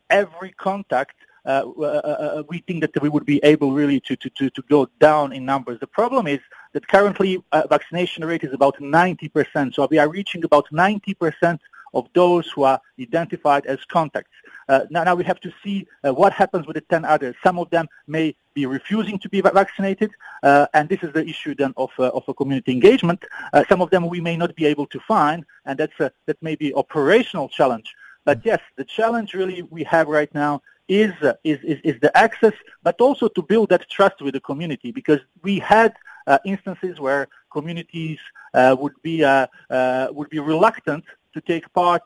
every 0.09 0.51
contact, 0.57 1.15
Uh, 1.45 1.63
uh, 1.77 1.81
uh, 1.81 2.43
we 2.49 2.59
think 2.59 2.81
that 2.81 3.01
we 3.01 3.09
would 3.09 3.25
be 3.25 3.39
able 3.43 3.71
really 3.71 3.99
to, 4.01 4.15
to, 4.15 4.29
to, 4.31 4.49
to 4.49 4.61
go 4.69 4.87
down 4.99 5.31
in 5.33 5.45
numbers. 5.45 5.79
The 5.79 5.87
problem 5.87 6.27
is 6.27 6.39
that 6.73 6.87
currently 6.87 7.43
vaccination 7.69 8.25
rate 8.25 8.43
is 8.43 8.53
about 8.53 8.77
90%. 8.77 9.73
So 9.73 9.87
we 9.89 9.97
are 9.97 10.09
reaching 10.09 10.43
about 10.43 10.67
90% 10.71 11.59
of 11.93 12.07
those 12.13 12.49
who 12.51 12.63
are 12.63 12.79
identified 12.99 13.65
as 13.65 13.83
contacts. 13.85 14.29
Uh, 14.67 14.81
now, 14.91 15.03
now 15.03 15.15
we 15.15 15.23
have 15.23 15.39
to 15.39 15.51
see 15.63 15.87
uh, 16.03 16.13
what 16.13 16.31
happens 16.31 16.67
with 16.67 16.75
the 16.75 16.81
10 16.81 17.03
others. 17.03 17.35
Some 17.43 17.57
of 17.57 17.69
them 17.71 17.87
may 18.05 18.35
be 18.53 18.67
refusing 18.67 19.17
to 19.19 19.29
be 19.29 19.41
vaccinated, 19.41 20.11
uh, 20.43 20.67
and 20.75 20.87
this 20.87 21.01
is 21.01 21.11
the 21.13 21.25
issue 21.25 21.55
then 21.55 21.73
of, 21.77 21.89
of 21.97 22.23
a 22.27 22.33
community 22.35 22.71
engagement. 22.71 23.23
some 23.67 23.81
of 23.81 23.89
them 23.89 24.07
we 24.07 24.21
may 24.21 24.37
not 24.37 24.55
be 24.55 24.65
able 24.65 24.85
to 24.87 24.99
find, 24.99 25.43
and 25.65 25.79
that's 25.79 25.99
a, 25.99 26.11
that 26.27 26.37
may 26.43 26.55
be 26.55 26.73
operational 26.75 27.49
challenge. 27.49 27.95
But 28.25 28.45
yes, 28.45 28.59
the 28.75 28.83
challenge 28.83 29.33
really 29.33 29.63
we 29.63 29.83
have 29.85 30.07
right 30.07 30.31
now 30.35 30.61
is, 30.89 31.13
is, 31.43 31.59
is, 31.63 31.79
is 31.83 31.99
the 32.01 32.15
access, 32.17 32.53
but 32.83 32.99
also 32.99 33.29
to 33.29 33.41
build 33.41 33.69
that 33.69 33.87
trust 33.89 34.21
with 34.21 34.33
the 34.33 34.39
community 34.41 34.91
because 34.91 35.19
we 35.43 35.59
had 35.59 35.93
uh, 36.27 36.39
instances 36.45 36.99
where 36.99 37.27
communities 37.51 38.19
uh, 38.53 38.75
would 38.79 38.93
be 39.01 39.23
uh, 39.23 39.47
uh 39.69 40.07
would 40.11 40.29
be 40.29 40.39
reluctant 40.39 41.03
to 41.33 41.41
take 41.41 41.71
part 41.73 42.03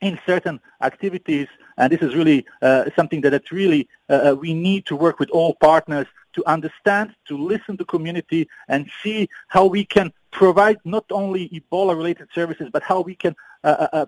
in 0.00 0.18
certain 0.26 0.60
activities, 0.82 1.48
and 1.78 1.90
this 1.90 2.02
is 2.02 2.14
really 2.14 2.44
uh, 2.60 2.84
something 2.94 3.20
that 3.22 3.32
it 3.32 3.50
really 3.50 3.88
uh, 4.10 4.36
we 4.38 4.52
need 4.52 4.84
to 4.84 4.94
work 4.96 5.18
with 5.18 5.30
all 5.30 5.54
partners 5.54 6.06
to 6.34 6.44
understand, 6.46 7.14
to 7.26 7.38
listen 7.38 7.76
to 7.76 7.84
community, 7.84 8.46
and 8.68 8.90
see 9.02 9.28
how 9.48 9.64
we 9.64 9.84
can 9.84 10.12
provide 10.30 10.78
not 10.84 11.06
only 11.10 11.48
Ebola-related 11.48 12.28
services, 12.34 12.68
but 12.70 12.82
how 12.82 13.00
we 13.00 13.14
can 13.14 13.34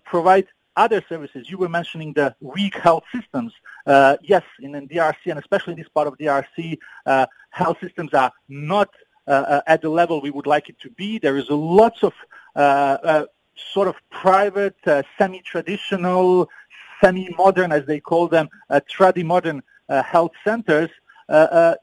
provide 0.05 0.47
other 0.77 1.03
services. 1.09 1.51
You 1.51 1.59
were 1.59 1.69
mentioning 1.69 2.13
the 2.13 2.35
weak 2.41 2.77
health 2.77 3.05
systems. 3.15 3.53
Uh, 3.87 4.17
yes, 4.23 4.43
in, 4.61 4.75
in, 4.75 4.89
DRC 4.89 5.17
and 5.27 5.39
especially 5.39 5.73
in 5.73 5.79
this 5.79 5.89
part 5.89 6.07
of 6.07 6.17
DRC, 6.19 6.79
uh, 7.07 7.27
health 7.51 7.79
systems 7.81 8.13
are 8.15 8.33
not 8.49 8.91
uh, 9.29 9.31
uh, 9.31 9.61
at 9.67 9.83
the 9.83 9.89
level 9.89 10.21
we 10.21 10.31
would 10.31 10.47
like 10.47 10.69
it 10.69 10.79
to 10.81 10.91
be. 10.91 11.19
There 11.19 11.37
is 11.37 11.49
a 11.49 11.55
lots 11.55 12.05
of 12.05 12.13
uh, 12.55 12.59
uh, 12.59 13.25
sort 13.73 13.89
of 13.89 13.97
private, 14.11 14.77
semi-traditional, 15.19 16.49
semi-modern, 17.01 17.73
as 17.73 17.85
they 17.87 17.99
call 17.99 18.29
them, 18.29 18.49
uh, 18.71 18.81
tradi-modern 18.89 19.63
health 19.89 20.33
centers 20.45 20.91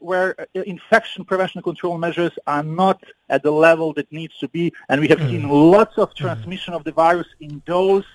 where 0.00 0.34
infection 0.54 1.24
prevention 1.24 1.60
control 1.62 1.98
measures 1.98 2.32
are 2.46 2.62
not 2.62 3.02
at 3.28 3.42
the 3.42 3.50
level 3.50 3.92
that 3.92 4.10
needs 4.10 4.38
to 4.38 4.48
be. 4.48 4.72
And 4.88 5.00
we 5.00 5.08
have 5.08 5.18
mm. 5.18 5.28
seen 5.28 5.48
lots 5.48 5.98
of 5.98 6.10
hmm. 6.10 6.24
transmission 6.24 6.72
mm. 6.72 6.76
of 6.76 6.84
the 6.84 6.92
virus 6.92 7.26
in 7.40 7.62
those 7.66 8.04
uh, 8.04 8.14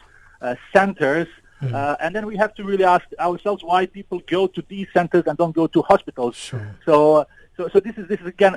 centers. 0.74 1.28
Mm. 1.62 1.74
Uh, 1.74 1.98
and 2.00 2.16
then 2.16 2.26
we 2.26 2.38
have 2.38 2.54
to 2.56 2.64
really 2.64 2.86
ask 2.86 3.06
ourselves 3.20 3.64
why 3.64 3.86
people 3.86 4.22
go 4.28 4.48
to 4.48 4.64
these 4.70 4.88
centers 4.94 5.24
and 5.28 5.38
don't 5.38 5.54
go 5.54 5.68
to 5.68 5.82
hospitals. 5.82 6.36
Sure. 6.38 6.76
So, 6.86 7.16
uh, 7.16 7.26
so, 7.58 7.68
so 7.68 7.80
this 7.82 7.98
is 7.98 8.08
this 8.08 8.20
is 8.22 8.28
again 8.28 8.56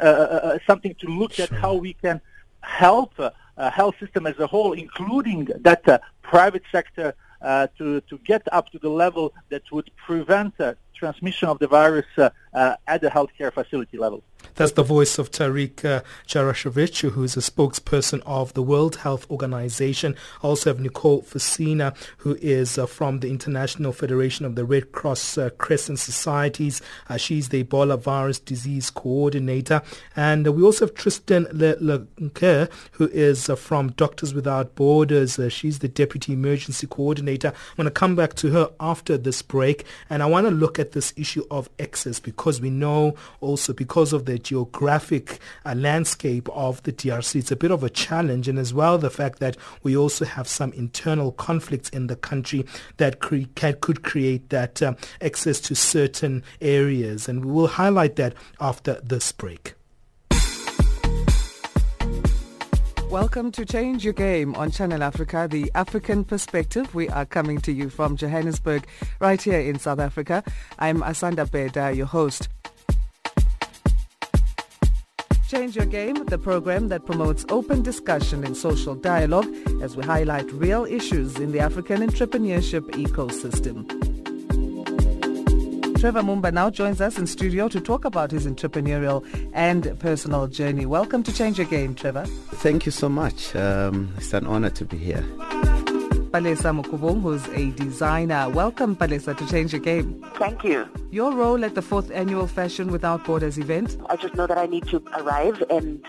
something 0.67 0.95
to 1.01 1.09
look 1.09 1.33
sure. 1.33 1.45
at 1.45 1.51
how 1.51 1.75
we 1.75 1.95
can 1.95 2.21
help 2.61 3.13
uh, 3.19 3.71
health 3.71 3.97
system 3.99 4.27
as 4.27 4.39
a 4.39 4.47
whole, 4.47 4.73
including 4.73 5.49
that 5.61 5.87
uh, 5.89 5.99
private 6.23 6.63
sector, 6.71 7.15
uh, 7.41 7.67
to 7.77 8.01
to 8.03 8.19
get 8.19 8.43
up 8.53 8.71
to 8.71 8.79
the 8.79 8.89
level 8.89 9.35
that 9.49 9.63
would 9.73 9.91
prevent 9.97 10.55
transmission 10.95 11.49
of 11.49 11.59
the 11.59 11.67
virus 11.67 12.07
at 12.17 13.01
the 13.01 13.09
healthcare 13.09 13.53
facility 13.53 13.99
level. 13.99 14.23
That's 14.55 14.73
the 14.73 14.83
voice 14.83 15.19
of 15.19 15.31
Tarik 15.31 15.83
uh, 15.83 16.03
Jasarevic, 16.29 17.09
who 17.11 17.23
is 17.23 17.37
a 17.37 17.41
spokesperson 17.41 18.23
of 18.27 18.53
the 18.53 18.63
World 18.63 18.97
Health 18.97 19.31
Organization. 19.31 20.15
I 20.43 20.49
also 20.49 20.71
have 20.71 20.81
Nicole 20.81 21.23
Fassina, 21.23 21.97
who 22.19 22.37
is 22.43 22.77
uh, 22.77 22.87
from 22.87 23.21
the 23.21 23.31
International 23.31 23.93
Federation 23.93 24.45
of 24.45 24.55
the 24.55 24.65
Red 24.65 24.93
Cross 24.93 25.39
uh, 25.39 25.51
Crescent 25.57 25.99
Societies. 25.99 26.83
Uh, 27.09 27.17
she's 27.17 27.49
the 27.49 27.65
Ebola 27.65 27.99
virus 27.99 28.39
disease 28.39 28.91
coordinator. 28.91 29.81
And 30.15 30.47
uh, 30.47 30.53
we 30.53 30.63
also 30.63 30.87
have 30.87 30.95
Tristan 30.95 31.47
Leclerc, 31.53 32.71
who 32.93 33.09
is 33.09 33.49
uh, 33.49 33.57
from 33.57 33.93
Doctors 33.93 34.35
Without 34.35 34.75
Borders. 34.75 35.41
she's 35.49 35.79
the 35.79 35.89
Deputy 35.89 36.35
Emergency 36.35 36.87
Coordinator. 36.87 37.49
I'm 37.49 37.77
going 37.77 37.85
to 37.87 37.91
come 37.91 38.17
back 38.17 38.35
to 38.35 38.51
her 38.51 38.71
after 38.79 39.17
this 39.17 39.41
break. 39.41 39.87
And 40.11 40.23
I 40.23 40.27
want 40.27 40.47
to 40.47 40.51
look 40.51 40.79
at 40.79 40.93
this 40.93 41.15
issue 41.17 41.47
of 41.51 41.71
access 41.81 42.21
because 42.21 42.61
we 42.61 42.69
know 42.69 43.15
also 43.41 43.73
because 43.73 44.13
of 44.13 44.27
the 44.27 44.42
geographic 44.43 45.39
uh, 45.65 45.75
landscape 45.75 46.49
of 46.51 46.83
the 46.83 46.93
DRC. 46.93 47.37
It's 47.37 47.51
a 47.51 47.57
bit 47.57 47.71
of 47.71 47.83
a 47.83 47.91
challenge, 47.91 48.49
and 48.49 48.59
as 48.59 48.75
well 48.75 48.99
the 48.99 49.11
fact 49.11 49.39
that 49.41 49.57
we 49.83 49.97
also 49.97 50.25
have 50.25 50.49
some 50.49 50.73
internal 50.73 51.33
conflicts 51.33 51.89
in 51.91 52.07
the 52.07 52.17
country 52.17 52.65
that 52.97 53.21
cre- 53.21 53.43
could 53.81 54.03
create 54.03 54.49
that 54.51 54.83
um, 54.83 54.97
access 55.21 55.61
to 55.61 55.75
certain 55.75 56.43
areas, 56.61 57.29
and 57.29 57.45
we 57.45 57.53
will 57.53 57.69
highlight 57.69 58.17
that 58.17 58.35
after 58.61 59.01
this 59.03 59.33
break. 59.33 59.75
Welcome 63.13 63.53
to 63.53 63.67
Change 63.67 64.05
Your 64.05 64.15
Game 64.15 64.55
on 64.55 64.71
Channel 64.71 65.03
Africa, 65.03 65.47
the 65.47 65.71
African 65.75 66.25
perspective. 66.25 66.95
We 66.95 67.11
are 67.11 67.27
coming 67.27 67.61
to 67.61 67.71
you 67.71 67.91
from 67.91 68.17
Johannesburg, 68.17 68.87
right 69.21 69.41
here 69.41 69.61
in 69.61 69.79
South 69.79 69.99
Africa. 69.99 70.43
I'm 70.79 71.03
Asanda 71.03 71.51
Beda, 71.51 71.93
your 71.95 72.07
host. 72.07 72.49
Change 75.53 75.77
Your 75.77 75.85
Game, 75.85 76.25
the 76.25 76.39
program 76.39 76.89
that 76.89 77.05
promotes 77.05 77.45
open 77.51 77.83
discussion 77.83 78.43
and 78.43 78.57
social 78.57 78.95
dialogue 78.95 79.47
as 79.83 79.99
we 79.99 80.03
highlight 80.03 80.51
real 80.51 80.87
issues 80.87 81.37
in 81.37 81.53
the 81.53 81.61
African 81.61 82.01
entrepreneurship 82.01 82.91
ecosystem. 82.93 83.87
Trevor 86.01 86.23
Mumba 86.23 86.55
now 86.55 86.71
joins 86.71 87.03
us 87.03 87.19
in 87.19 87.27
studio 87.27 87.69
to 87.69 87.83
talk 87.83 88.07
about 88.07 88.31
his 88.31 88.47
entrepreneurial 88.47 89.23
and 89.53 89.95
personal 90.01 90.47
journey. 90.47 90.87
Welcome 90.87 91.23
to 91.25 91.35
Change 91.35 91.59
Your 91.59 91.67
Game, 91.67 91.95
Trevor. 91.95 92.25
Thank 92.65 92.87
you 92.87 92.91
so 92.91 93.11
much. 93.11 93.55
Um, 93.55 94.11
it's 94.17 94.33
an 94.33 94.47
honor 94.47 94.71
to 94.71 94.87
be 94.87 94.97
here. 94.97 95.23
Palesa 96.33 96.73
Mokubung, 96.73 97.21
who's 97.21 97.47
a 97.49 97.71
designer. 97.73 98.49
Welcome, 98.49 98.97
Palesa, 98.97 99.37
to 99.37 99.47
Change 99.47 99.75
Your 99.75 99.83
Game. 99.83 100.25
Thank 100.37 100.65
you. 100.65 100.89
Your 101.11 101.31
role 101.31 101.63
at 101.63 101.75
the 101.75 101.83
fourth 101.83 102.11
annual 102.11 102.47
Fashion 102.47 102.91
Without 102.91 103.23
Borders 103.25 103.59
event? 103.59 103.99
I 104.09 104.17
just 104.17 104.35
know 104.35 104.47
that 104.47 104.57
I 104.57 104.65
need 104.65 104.87
to 104.89 105.05
arrive 105.19 105.63
and 105.69 106.03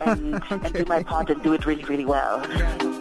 and, 0.00 0.34
okay. 0.34 0.54
and 0.64 0.74
do 0.74 0.84
my 0.86 1.04
part 1.04 1.30
and 1.30 1.40
do 1.44 1.52
it 1.52 1.66
really, 1.66 1.84
really 1.84 2.04
well. 2.04 2.99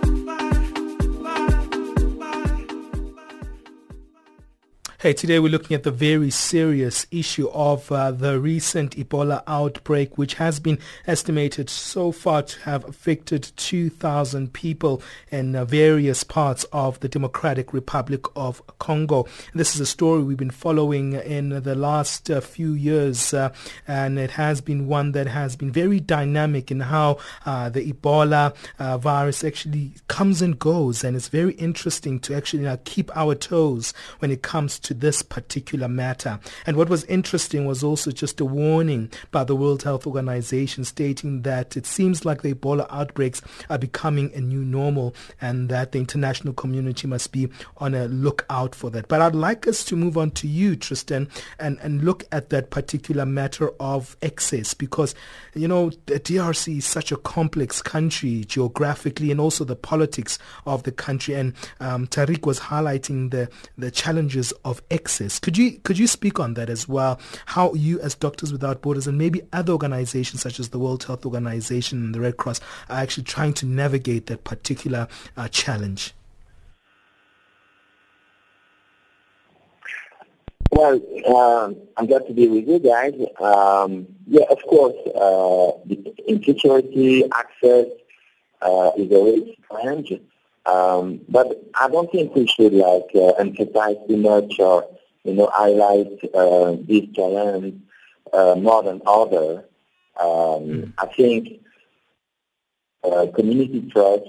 Hey, 5.02 5.14
today 5.14 5.40
we're 5.40 5.48
looking 5.48 5.76
at 5.76 5.84
the 5.84 5.92
very 5.92 6.30
serious 6.30 7.08
issue 7.10 7.48
of 7.52 7.90
uh, 7.90 8.12
the 8.12 8.38
recent 8.38 8.98
Ebola 8.98 9.44
outbreak, 9.48 10.18
which 10.18 10.34
has 10.34 10.60
been 10.60 10.78
estimated 11.08 11.70
so 11.70 12.12
far 12.12 12.42
to 12.42 12.60
have 12.64 12.84
affected 12.84 13.50
2,000 13.56 14.52
people 14.52 15.02
in 15.32 15.56
uh, 15.56 15.64
various 15.64 16.26
parts 16.26 16.66
of 16.74 17.00
the 17.00 17.08
Democratic 17.08 17.72
Republic 17.72 18.26
of 18.36 18.62
Congo. 18.80 19.26
This 19.54 19.74
is 19.74 19.80
a 19.80 19.86
story 19.86 20.22
we've 20.22 20.36
been 20.36 20.52
following 20.52 21.14
in 21.14 21.64
the 21.64 21.76
last 21.76 22.30
uh, 22.30 22.42
few 22.42 22.74
years, 22.74 23.34
uh, 23.34 23.54
and 23.88 24.20
it 24.20 24.32
has 24.32 24.60
been 24.60 24.88
one 24.88 25.14
that 25.14 25.28
has 25.28 25.56
been 25.56 25.72
very 25.72 26.02
dynamic 26.02 26.72
in 26.72 26.82
how 26.82 27.20
uh, 27.46 27.70
the 27.70 27.94
Ebola 27.94 28.54
uh, 28.80 28.98
virus 28.98 29.46
actually 29.46 29.94
comes 30.10 30.42
and 30.42 30.60
goes, 30.60 31.06
and 31.06 31.16
it's 31.16 31.30
very 31.30 31.54
interesting 31.54 32.20
to 32.20 32.36
actually 32.36 32.70
keep 32.84 33.10
our 33.16 33.34
toes 33.34 33.94
when 34.20 34.30
it 34.30 34.42
comes 34.42 34.78
to 34.78 34.89
to 34.90 34.96
this 34.96 35.22
particular 35.22 35.88
matter. 35.88 36.40
And 36.66 36.76
what 36.76 36.90
was 36.90 37.04
interesting 37.04 37.68
was 37.68 37.84
also 37.84 38.10
just 38.10 38.42
a 38.42 38.46
warning 38.46 39.12
by 39.30 39.44
the 39.44 39.56
World 39.56 39.84
Health 39.84 40.08
Organization 40.08 40.84
stating 40.84 41.44
that 41.44 41.78
it 41.78 41.86
seems 41.86 42.26
like 42.26 42.42
the 42.42 42.56
Ebola 42.56 42.88
outbreaks 42.90 43.40
are 43.70 43.78
becoming 43.78 44.34
a 44.34 44.42
new 44.42 44.66
normal 44.66 45.14
and 45.40 45.70
that 45.70 45.92
the 45.92 46.00
international 46.00 46.56
community 46.56 47.06
must 47.06 47.32
be 47.32 47.50
on 47.78 47.94
a 47.94 48.08
lookout 48.08 48.74
for 48.74 48.90
that. 48.90 49.08
But 49.08 49.22
I'd 49.22 49.36
like 49.36 49.68
us 49.68 49.86
to 49.86 49.96
move 49.96 50.18
on 50.18 50.32
to 50.32 50.48
you, 50.48 50.76
Tristan, 50.76 51.30
and, 51.60 51.78
and 51.84 52.04
look 52.04 52.24
at 52.32 52.50
that 52.50 52.72
particular 52.72 53.28
matter 53.28 53.70
of 53.80 54.18
excess 54.24 54.74
because, 54.74 55.14
you 55.54 55.68
know, 55.68 55.92
the 56.08 56.20
DRC 56.20 56.80
is 56.80 56.86
such 56.86 57.12
a 57.12 57.18
complex 57.18 57.84
country 57.84 58.44
geographically 58.44 59.30
and 59.30 59.40
also 59.40 59.64
the 59.64 59.76
politics 59.76 60.40
of 60.66 60.82
the 60.82 60.92
country. 60.92 61.36
And 61.36 61.54
um, 61.80 62.08
Tarik 62.08 62.48
was 62.48 62.60
highlighting 62.60 63.30
the, 63.30 63.50
the 63.78 63.92
challenges 64.00 64.52
of 64.66 64.79
of 64.80 64.86
excess. 64.90 65.40
Could 65.40 65.58
you 65.58 65.80
could 65.80 65.98
you 65.98 66.08
speak 66.08 66.40
on 66.40 66.54
that 66.56 66.70
as 66.70 66.88
well? 66.88 67.20
How 67.46 67.74
you, 67.74 68.00
as 68.02 68.16
Doctors 68.16 68.52
Without 68.52 68.82
Borders, 68.82 69.08
and 69.08 69.18
maybe 69.18 69.42
other 69.54 69.74
organizations 69.74 70.42
such 70.42 70.60
as 70.60 70.70
the 70.70 70.80
World 70.80 71.04
Health 71.04 71.26
Organization 71.26 72.04
and 72.04 72.16
the 72.16 72.20
Red 72.20 72.38
Cross, 72.38 72.62
are 72.90 72.98
actually 73.00 73.24
trying 73.24 73.54
to 73.56 73.66
navigate 73.66 74.28
that 74.28 74.44
particular 74.44 75.08
uh, 75.38 75.48
challenge? 75.50 76.14
Well, 80.72 81.02
uh, 81.28 81.74
I'm 81.98 82.06
glad 82.06 82.28
to 82.28 82.34
be 82.34 82.48
with 82.48 82.68
you 82.68 82.80
guys. 82.80 83.14
Um, 83.42 84.08
yeah, 84.28 84.46
of 84.50 84.62
course, 84.64 84.96
uh, 85.16 85.72
insecurity, 86.28 87.26
access 87.36 87.88
uh, 88.62 88.92
is 88.96 89.12
a 89.12 89.24
real 89.24 89.46
challenge. 89.70 90.14
Um, 90.70 91.22
but 91.28 91.48
I 91.74 91.88
don't 91.90 92.12
think 92.12 92.36
we 92.36 92.46
should 92.46 92.74
like 92.74 93.10
uh, 93.16 93.34
emphasize 93.40 93.96
too 94.08 94.18
much 94.18 94.60
or 94.60 94.86
you 95.24 95.34
know 95.34 95.50
highlight 95.52 96.20
uh, 96.34 96.76
this 96.88 97.06
challenge 97.16 97.82
uh, 98.34 98.56
more 98.56 98.84
than 98.84 99.02
other. 99.06 99.66
Um, 100.20 100.28
mm. 100.28 100.94
I 100.98 101.06
think 101.08 101.62
uh, 103.04 103.28
community 103.34 103.90
trust 103.90 104.28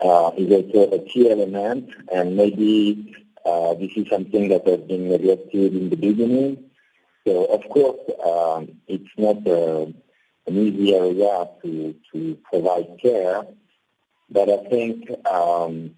uh, 0.00 0.30
is 0.36 0.50
also 0.50 0.90
a 0.92 1.00
key 1.00 1.30
element, 1.30 1.90
and 2.14 2.36
maybe 2.36 3.14
uh, 3.44 3.74
this 3.74 3.90
is 3.96 4.08
something 4.08 4.48
that 4.48 4.66
has 4.66 4.80
been 4.80 5.10
neglected 5.10 5.74
in 5.74 5.90
the 5.90 5.96
beginning. 5.96 6.64
So 7.26 7.44
of 7.46 7.68
course, 7.68 8.00
um, 8.24 8.80
it's 8.86 9.12
not 9.18 9.46
an 9.46 9.94
easy 10.56 10.94
area 10.94 11.48
to 11.62 11.94
to 12.12 12.38
provide 12.50 12.98
care. 13.02 13.44
But 14.30 14.50
I 14.50 14.68
think 14.68 15.10
um, 15.26 15.94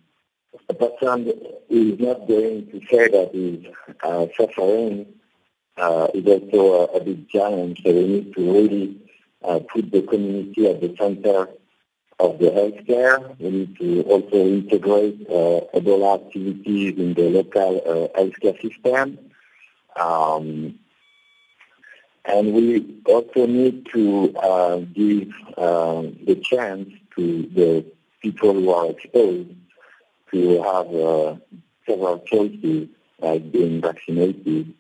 a 0.69 0.75
person 0.75 1.33
is 1.69 1.99
not 1.99 2.29
going 2.29 2.69
to 2.71 2.81
say 2.91 3.09
that 3.09 3.31
he's 3.33 3.67
uh, 4.03 4.27
suffering 4.37 5.07
uh, 5.77 6.09
is 6.15 6.27
also 6.27 6.93
a, 6.93 6.97
a, 6.97 7.05
big 7.05 7.29
challenge. 7.29 7.81
So 7.85 7.93
we 7.93 8.07
need 8.07 8.35
to 8.35 8.53
really 8.53 9.01
uh, 9.43 9.61
put 9.61 9.91
the 9.91 10.03
community 10.03 10.69
at 10.69 10.81
the 10.81 10.95
center 10.99 11.49
of 12.19 12.39
the 12.39 12.51
healthcare. 12.51 13.39
We 13.39 13.51
need 13.51 13.79
to 13.79 14.03
also 14.03 14.37
integrate 14.37 15.27
uh, 15.29 15.61
Ebola 15.75 16.27
activities 16.27 16.99
in 16.99 17.15
the 17.15 17.31
local 17.31 17.77
uh, 17.79 18.19
healthcare 18.19 18.61
system. 18.61 19.19
Um, 19.97 20.79
and 22.27 22.53
we 22.53 23.01
also 23.07 23.47
need 23.47 23.87
to 23.93 24.37
uh, 24.37 24.77
give 24.95 25.33
uh, 25.57 26.03
the 26.27 26.41
chance 26.45 26.91
to 27.17 27.43
the 27.55 27.87
people 28.21 28.55
who 28.55 28.71
are 28.71 28.91
exposed 28.91 29.51
to 30.33 30.63
have 30.63 30.95
uh, 30.95 31.37
several 31.87 32.19
choices 32.21 32.89
like 33.19 33.51
being 33.53 33.81
vaccinated. 33.81 34.75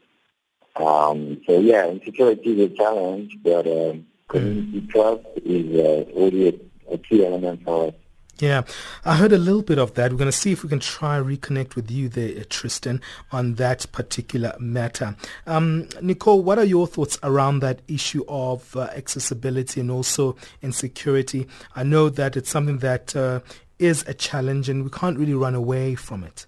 Um, 0.76 1.40
so 1.46 1.59
yeah, 1.59 1.88
insecurity 1.88 2.62
is 2.62 2.72
a 2.72 2.74
challenge, 2.74 3.37
but 3.42 3.66
uh, 3.66 3.94
community 4.29 4.81
mm. 4.81 4.90
trust 4.90 5.26
is 5.44 5.79
uh, 5.79 6.05
really 6.16 6.48
a, 6.48 6.94
a 6.94 6.98
key 6.98 7.26
element 7.26 7.62
for 7.64 7.88
us. 7.88 7.94
Yeah, 8.40 8.62
I 9.05 9.16
heard 9.16 9.33
a 9.33 9.38
little 9.38 9.61
bit 9.61 9.79
of 9.79 9.94
that. 9.94 10.11
We're 10.11 10.16
going 10.16 10.31
to 10.31 10.37
see 10.37 10.50
if 10.50 10.62
we 10.62 10.70
can 10.70 10.81
try 10.81 11.18
reconnect 11.18 11.74
with 11.74 11.90
you 11.90 12.09
there, 12.09 12.42
Tristan, 12.44 13.03
on 13.31 13.57
that 13.57 13.85
particular 13.92 14.57
matter. 14.59 15.14
Um, 15.46 15.90
Nicole, 16.00 16.42
what 16.42 16.59
are 16.59 16.64
your 16.64 16.87
thoughts 16.87 17.18
around 17.22 17.61
that 17.61 17.83
issue 17.87 18.24
of 18.29 18.74
uh, 18.74 18.88
accessibility 18.96 19.83
and 19.83 19.90
also 19.90 20.37
insecurity? 20.62 21.48
I 21.76 21.83
know 21.83 22.09
that 22.09 22.35
it's 22.35 22.48
something 22.48 22.79
that 22.79 23.14
uh, 23.14 23.40
is 23.79 24.07
a 24.09 24.14
challenge 24.14 24.70
and 24.70 24.85
we 24.85 24.90
can't 24.90 25.18
really 25.18 25.35
run 25.35 25.55
away 25.55 25.94
from 25.94 26.24
it. 26.24 26.46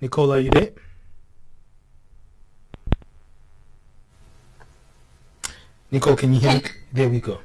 Nicole, 0.00 0.32
are 0.32 0.38
you 0.38 0.50
there? 0.50 0.70
Nicole, 5.90 6.16
can 6.16 6.34
you 6.34 6.40
hear 6.40 6.54
me? 6.54 6.62
There 6.92 7.08
we 7.08 7.20
go. 7.20 7.38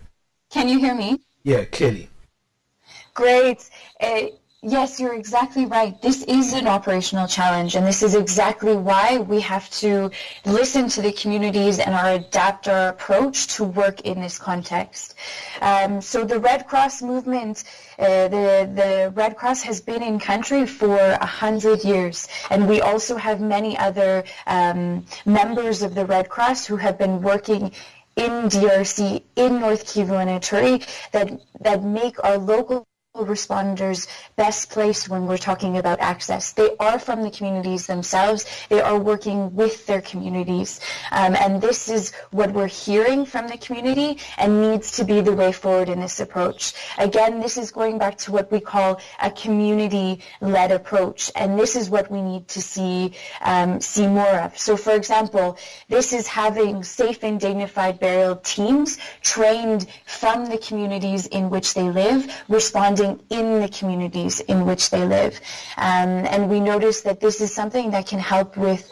Can 0.50 0.68
you 0.68 0.80
hear 0.80 0.96
me? 0.96 1.20
Yeah, 1.44 1.66
clearly. 1.66 2.10
Great. 3.14 3.70
Uh, 4.00 4.28
yes, 4.64 5.00
you're 5.00 5.14
exactly 5.14 5.66
right. 5.66 6.02
This 6.02 6.24
is 6.24 6.54
an 6.54 6.66
operational 6.66 7.28
challenge, 7.28 7.76
and 7.76 7.86
this 7.86 8.02
is 8.02 8.16
exactly 8.16 8.76
why 8.76 9.20
we 9.20 9.42
have 9.42 9.70
to 9.82 10.10
listen 10.46 10.90
to 10.90 11.02
the 11.04 11.12
communities 11.12 11.78
and 11.78 11.94
our 11.94 12.14
adapt 12.14 12.68
our 12.68 12.90
approach 12.90 13.48
to 13.56 13.64
work 13.64 14.02
in 14.02 14.20
this 14.22 14.40
context. 14.40 15.16
Um, 15.62 16.02
so 16.02 16.26
the 16.26 16.40
Red 16.40 16.68
Cross 16.68 17.04
movement, 17.04 17.64
uh, 18.00 18.28
the, 18.28 18.72
the 18.74 19.14
Red 19.14 19.38
Cross 19.38 19.62
has 19.64 19.82
been 19.82 20.02
in 20.02 20.18
country 20.18 20.66
for 20.66 20.98
a 20.98 21.26
hundred 21.26 21.84
years, 21.84 22.28
and 22.50 22.68
we 22.68 22.82
also 22.82 23.18
have 23.18 23.40
many 23.40 23.78
other 23.78 24.24
um, 24.48 25.06
members 25.26 25.84
of 25.84 25.94
the 25.94 26.06
Red 26.06 26.28
Cross 26.30 26.66
who 26.66 26.78
have 26.78 26.98
been 26.98 27.22
working 27.22 27.72
in 28.16 28.50
DRC, 28.50 29.24
in 29.36 29.60
North 29.60 29.86
Kivu 29.86 30.20
and 30.20 30.30
Ituri 30.30 30.86
that, 31.12 31.32
that 31.62 31.84
make 31.84 32.24
our 32.24 32.38
local 32.38 32.88
responders 33.16 34.08
best 34.38 34.70
placed 34.70 35.10
when 35.10 35.26
we're 35.28 35.38
talking 35.38 35.78
about 35.78 36.00
access. 36.00 36.54
They 36.54 36.76
are 36.80 36.98
from 36.98 37.24
the 37.24 37.30
communities 37.30 37.86
themselves. 37.86 38.46
They 38.70 38.80
are 38.80 38.98
working 38.98 39.54
with 39.54 39.86
their 39.86 40.02
communities. 40.02 40.80
Um, 41.12 41.36
and 41.36 41.62
this 41.62 41.90
is 41.90 42.14
what 42.32 42.52
we're 42.52 42.68
hearing 42.68 43.26
from 43.26 43.48
the 43.48 43.58
community 43.58 44.18
and 44.38 44.62
needs 44.62 44.92
to 44.94 45.04
be 45.04 45.20
the 45.20 45.34
way 45.34 45.52
forward 45.52 45.90
in 45.90 46.00
this 46.00 46.22
approach. 46.22 46.74
Again, 46.98 47.42
this 47.42 47.58
is 47.58 47.70
going 47.72 47.98
back 47.98 48.18
to 48.20 48.32
what 48.32 48.50
we 48.50 48.62
call 48.62 49.02
a 49.22 49.30
community-led 49.30 50.72
approach. 50.72 51.32
And 51.36 51.60
this 51.60 51.76
is 51.76 51.90
what 51.90 52.10
we 52.10 52.22
need 52.22 52.48
to 52.50 52.62
see, 52.62 53.14
um, 53.42 53.82
see 53.82 54.08
more 54.08 54.40
of. 54.40 54.58
So 54.58 54.78
for 54.78 54.94
example, 54.94 55.58
this 55.90 56.14
is 56.14 56.28
having 56.28 56.84
safe 56.84 57.24
and 57.24 57.40
dignified 57.40 58.00
burial 58.00 58.38
teams 58.38 59.00
trained 59.22 59.88
from 60.06 60.46
the 60.46 60.58
communities 60.58 61.28
in 61.28 61.50
which 61.50 61.74
they 61.74 61.90
live, 61.90 62.32
responding 62.48 63.01
in 63.02 63.60
the 63.62 63.70
communities 63.70 64.40
in 64.42 64.66
which 64.66 64.90
they 64.90 65.06
live. 65.06 65.40
Um, 65.78 66.26
and 66.34 66.50
we 66.50 66.60
notice 66.60 67.02
that 67.02 67.20
this 67.20 67.42
is 67.42 67.54
something 67.54 67.92
that 67.92 68.08
can 68.08 68.20
help 68.20 68.58
with 68.58 68.92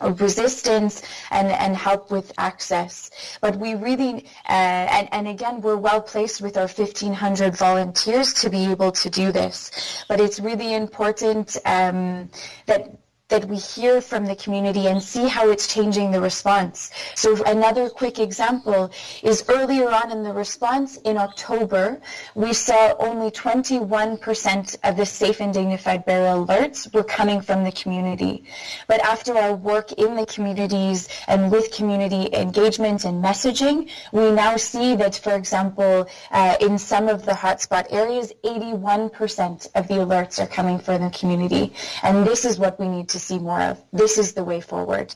resistance 0.00 1.02
and, 1.30 1.48
and 1.48 1.76
help 1.76 2.10
with 2.10 2.32
access. 2.38 3.10
But 3.40 3.56
we 3.56 3.74
really, 3.74 4.26
uh, 4.48 4.52
and, 4.52 5.08
and 5.12 5.28
again, 5.28 5.60
we're 5.60 5.76
well 5.76 6.00
placed 6.00 6.40
with 6.40 6.56
our 6.56 6.66
1,500 6.66 7.56
volunteers 7.56 8.34
to 8.34 8.50
be 8.50 8.66
able 8.66 8.92
to 8.92 9.10
do 9.10 9.32
this. 9.32 10.04
But 10.08 10.20
it's 10.20 10.40
really 10.40 10.74
important 10.74 11.56
um, 11.64 12.30
that 12.66 12.98
that 13.34 13.48
we 13.48 13.56
hear 13.56 14.00
from 14.00 14.26
the 14.26 14.36
community 14.36 14.86
and 14.86 15.02
see 15.02 15.26
how 15.26 15.50
it's 15.50 15.66
changing 15.66 16.12
the 16.12 16.20
response. 16.20 16.92
So 17.16 17.42
another 17.42 17.90
quick 17.90 18.20
example 18.20 18.92
is 19.24 19.44
earlier 19.48 19.90
on 19.90 20.12
in 20.12 20.22
the 20.22 20.32
response 20.32 20.98
in 20.98 21.16
October, 21.16 22.00
we 22.36 22.52
saw 22.52 22.94
only 23.00 23.32
21% 23.32 24.76
of 24.84 24.96
the 24.96 25.04
safe 25.04 25.40
and 25.40 25.52
dignified 25.52 26.04
burial 26.04 26.46
alerts 26.46 26.94
were 26.94 27.02
coming 27.02 27.40
from 27.40 27.64
the 27.64 27.72
community. 27.72 28.44
But 28.86 29.00
after 29.00 29.36
our 29.36 29.56
work 29.56 29.90
in 29.90 30.14
the 30.14 30.26
communities 30.26 31.08
and 31.26 31.50
with 31.50 31.72
community 31.72 32.28
engagement 32.32 33.04
and 33.04 33.16
messaging, 33.22 33.90
we 34.12 34.30
now 34.30 34.56
see 34.56 34.94
that, 34.94 35.16
for 35.16 35.34
example, 35.34 36.06
uh, 36.30 36.54
in 36.60 36.78
some 36.78 37.08
of 37.08 37.26
the 37.26 37.32
hotspot 37.32 37.92
areas, 37.92 38.32
81% 38.44 39.70
of 39.74 39.88
the 39.88 39.94
alerts 39.94 40.40
are 40.40 40.46
coming 40.46 40.78
from 40.78 41.02
the 41.02 41.10
community. 41.10 41.72
And 42.04 42.24
this 42.24 42.44
is 42.44 42.60
what 42.60 42.78
we 42.78 42.88
need 42.88 43.08
to 43.08 43.23
see 43.24 43.38
more 43.38 43.60
of. 43.60 43.82
This 43.92 44.18
is 44.18 44.34
the 44.34 44.44
way 44.44 44.60
forward. 44.60 45.14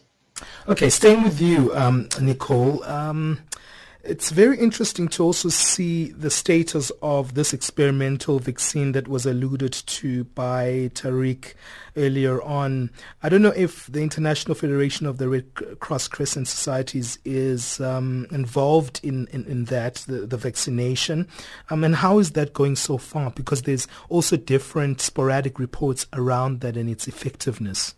Okay, 0.69 0.91
staying 0.91 1.23
with 1.23 1.41
you, 1.41 1.75
um, 1.75 2.09
Nicole. 2.21 2.85
Um, 2.85 3.41
it's 4.05 4.31
very 4.31 4.57
interesting 4.59 5.09
to 5.09 5.25
also 5.25 5.49
see 5.51 6.13
the 6.13 6.31
status 6.31 6.91
of 7.03 7.35
this 7.35 7.53
experimental 7.53 8.39
vaccine 8.39 8.93
that 8.93 9.09
was 9.09 9.27
alluded 9.27 9.73
to 9.73 10.25
by 10.25 10.91
Tarik 10.95 11.57
earlier 11.97 12.41
on. 12.41 12.91
I 13.23 13.29
don't 13.29 13.43
know 13.43 13.53
if 13.55 13.87
the 13.87 14.01
International 14.01 14.55
Federation 14.55 15.07
of 15.07 15.19
the 15.19 15.29
Red 15.29 15.53
Cross 15.81 16.09
Crescent 16.09 16.49
Societies 16.49 17.19
is 17.25 17.81
um, 17.81 18.27
involved 18.31 19.01
in, 19.03 19.27
in, 19.33 19.45
in, 19.45 19.65
that, 19.67 19.97
the, 20.07 20.27
the 20.27 20.37
vaccination. 20.39 21.29
Um, 21.69 21.85
and 21.85 21.97
how 21.97 22.19
is 22.19 22.31
that 22.31 22.55
going 22.55 22.77
so 22.77 22.97
far? 22.97 23.31
Because 23.33 23.63
there's 23.63 23.89
also 24.09 24.37
different 24.37 25.01
sporadic 25.01 25.59
reports 25.59 26.07
around 26.15 26.61
that 26.61 26.77
and 26.77 26.89
its 26.89 27.09
effectiveness. 27.09 27.95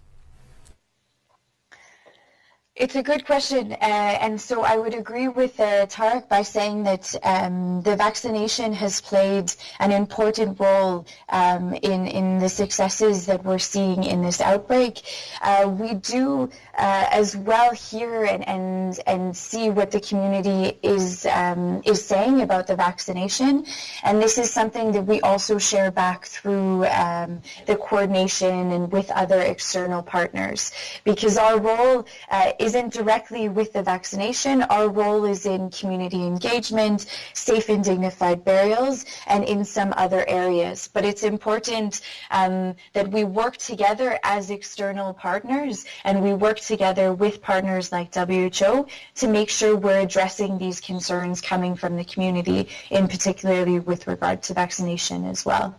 It's 2.77 2.95
a 2.95 3.03
good 3.03 3.27
question, 3.27 3.73
uh, 3.73 3.77
and 3.83 4.41
so 4.41 4.63
I 4.63 4.77
would 4.77 4.95
agree 4.95 5.27
with 5.27 5.59
uh, 5.59 5.87
Tarik 5.87 6.29
by 6.29 6.43
saying 6.43 6.85
that 6.85 7.15
um, 7.25 7.83
the 7.83 7.97
vaccination 7.97 8.73
has 8.73 9.01
played 9.01 9.53
an 9.81 9.91
important 9.91 10.59
role 10.61 11.05
um, 11.31 11.75
in 11.75 12.07
in 12.07 12.39
the 12.39 12.49
successes 12.49 13.27
that 13.27 13.45
we're 13.45 13.59
seeing 13.59 14.05
in 14.05 14.23
this 14.23 14.41
outbreak. 14.41 15.03
Uh, 15.43 15.69
we 15.69 15.95
do 15.95 16.49
uh, 16.79 17.07
as 17.11 17.37
well 17.37 17.75
hear 17.75 18.25
and, 18.25 18.47
and 18.49 19.01
and 19.05 19.37
see 19.37 19.69
what 19.69 19.91
the 19.91 20.01
community 20.01 20.79
is 20.85 21.27
um, 21.27 21.83
is 21.85 22.03
saying 22.05 22.41
about 22.41 22.69
the 22.69 22.77
vaccination, 22.77 23.67
and 24.05 24.23
this 24.23 24.39
is 24.39 24.49
something 24.49 24.93
that 24.93 25.03
we 25.03 25.21
also 25.23 25.59
share 25.59 25.91
back 25.91 26.25
through 26.25 26.87
um, 26.87 27.43
the 27.67 27.75
coordination 27.75 28.71
and 28.71 28.93
with 28.93 29.11
other 29.11 29.41
external 29.41 30.05
partners, 30.05 30.71
because 31.03 31.37
our 31.37 31.59
role 31.59 32.07
uh, 32.31 32.53
is 32.61 32.70
isn't 32.71 32.93
directly 32.93 33.49
with 33.49 33.73
the 33.73 33.83
vaccination. 33.83 34.63
Our 34.63 34.89
role 34.89 35.25
is 35.25 35.45
in 35.45 35.71
community 35.71 36.25
engagement, 36.25 37.07
safe 37.33 37.69
and 37.69 37.83
dignified 37.83 38.45
burials, 38.45 39.05
and 39.27 39.43
in 39.43 39.65
some 39.65 39.93
other 39.97 40.25
areas. 40.29 40.89
But 40.95 41.05
it's 41.05 41.25
important 41.25 42.01
um, 42.31 42.77
that 42.93 43.11
we 43.11 43.25
work 43.25 43.57
together 43.57 44.21
as 44.23 44.51
external 44.51 45.13
partners 45.13 45.85
and 46.05 46.23
we 46.23 46.33
work 46.33 46.61
together 46.61 47.13
with 47.13 47.43
partners 47.43 47.91
like 47.91 48.15
WHO 48.15 48.87
to 49.17 49.27
make 49.27 49.51
sure 49.51 49.75
we're 49.75 50.07
addressing 50.09 50.57
these 50.57 50.79
concerns 50.81 51.41
coming 51.41 51.75
from 51.75 51.97
the 51.97 52.05
community, 52.05 52.69
in 52.91 53.09
particularly 53.09 53.81
with 53.81 54.07
regard 54.07 54.45
to 54.45 54.55
vaccination 54.55 55.25
as 55.25 55.45
well. 55.45 55.75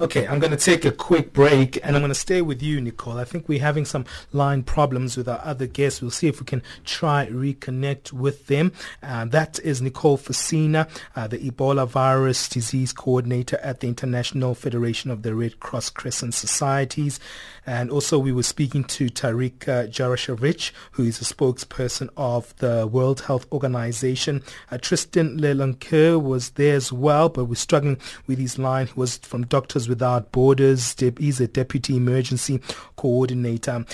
Okay, 0.00 0.26
I'm 0.26 0.40
going 0.40 0.50
to 0.50 0.56
take 0.56 0.84
a 0.84 0.90
quick 0.90 1.32
break 1.32 1.78
and 1.84 1.94
I'm 1.94 2.02
going 2.02 2.10
to 2.10 2.16
stay 2.16 2.42
with 2.42 2.60
you, 2.60 2.80
Nicole. 2.80 3.16
I 3.16 3.24
think 3.24 3.48
we're 3.48 3.60
having 3.60 3.84
some 3.84 4.04
line 4.32 4.64
problems 4.64 5.16
with 5.16 5.28
our 5.28 5.40
other 5.44 5.68
guests. 5.68 6.02
We'll 6.02 6.10
see 6.10 6.26
if 6.26 6.40
we 6.40 6.46
can 6.46 6.64
try 6.84 7.28
reconnect 7.30 8.12
with 8.12 8.48
them. 8.48 8.72
Uh, 9.04 9.26
that 9.26 9.60
is 9.60 9.80
Nicole 9.80 10.18
Fassina, 10.18 10.88
uh, 11.14 11.28
the 11.28 11.38
Ebola 11.38 11.86
virus 11.86 12.48
disease 12.48 12.92
coordinator 12.92 13.58
at 13.58 13.78
the 13.78 13.86
International 13.86 14.56
Federation 14.56 15.12
of 15.12 15.22
the 15.22 15.32
Red 15.32 15.60
Cross 15.60 15.90
Crescent 15.90 16.34
Societies. 16.34 17.20
And 17.66 17.90
also 17.90 18.18
we 18.18 18.32
were 18.32 18.42
speaking 18.42 18.84
to 18.84 19.08
Tarik 19.08 19.68
uh, 19.68 19.86
Jasarevic, 19.86 20.70
who 20.92 21.04
is 21.04 21.20
a 21.20 21.24
spokesperson 21.24 22.08
of 22.16 22.54
the 22.56 22.86
World 22.86 23.22
Health 23.22 23.46
Organization. 23.52 24.42
Uh, 24.70 24.78
Tristan 24.78 25.38
Lelancoeur 25.38 26.22
was 26.22 26.50
there 26.50 26.76
as 26.76 26.92
well, 26.92 27.28
but 27.28 27.46
we're 27.46 27.54
struggling 27.54 27.98
with 28.26 28.38
his 28.38 28.58
line. 28.58 28.88
He 28.88 28.92
was 28.96 29.18
from 29.18 29.46
Doctors 29.46 29.88
Without 29.88 30.32
Borders. 30.32 30.94
He's 31.18 31.40
a 31.40 31.48
deputy 31.48 31.96
emergency 31.96 32.60
coordinator. 33.04 33.84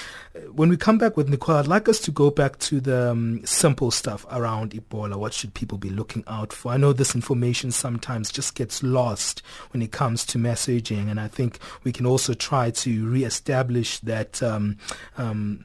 When 0.53 0.69
we 0.69 0.77
come 0.77 0.97
back 0.97 1.17
with 1.17 1.29
Nicole, 1.29 1.57
I'd 1.57 1.67
like 1.67 1.89
us 1.89 1.99
to 2.03 2.13
go 2.13 2.31
back 2.31 2.61
to 2.61 2.81
the 2.81 3.11
um, 3.11 3.45
simple 3.45 3.91
stuff 3.91 4.25
around 4.31 4.71
Ebola. 4.71 5.17
What 5.17 5.35
should 5.35 5.53
people 5.53 5.79
be 5.79 5.91
looking 5.91 6.23
out 6.29 6.53
for? 6.53 6.71
I 6.71 6.77
know 6.77 6.93
this 6.93 7.17
information 7.17 7.73
sometimes 7.73 8.31
just 8.31 8.55
gets 8.55 8.85
lost 8.85 9.43
when 9.73 9.83
it 9.83 9.91
comes 9.91 10.25
to 10.27 10.39
messaging, 10.39 11.11
and 11.11 11.19
I 11.19 11.27
think 11.27 11.59
we 11.83 11.91
can 11.91 12.07
also 12.07 12.35
try 12.35 12.71
to 12.71 13.11
reestablish 13.11 13.99
that 13.99 14.41
um, 14.45 14.79
um, 15.19 15.65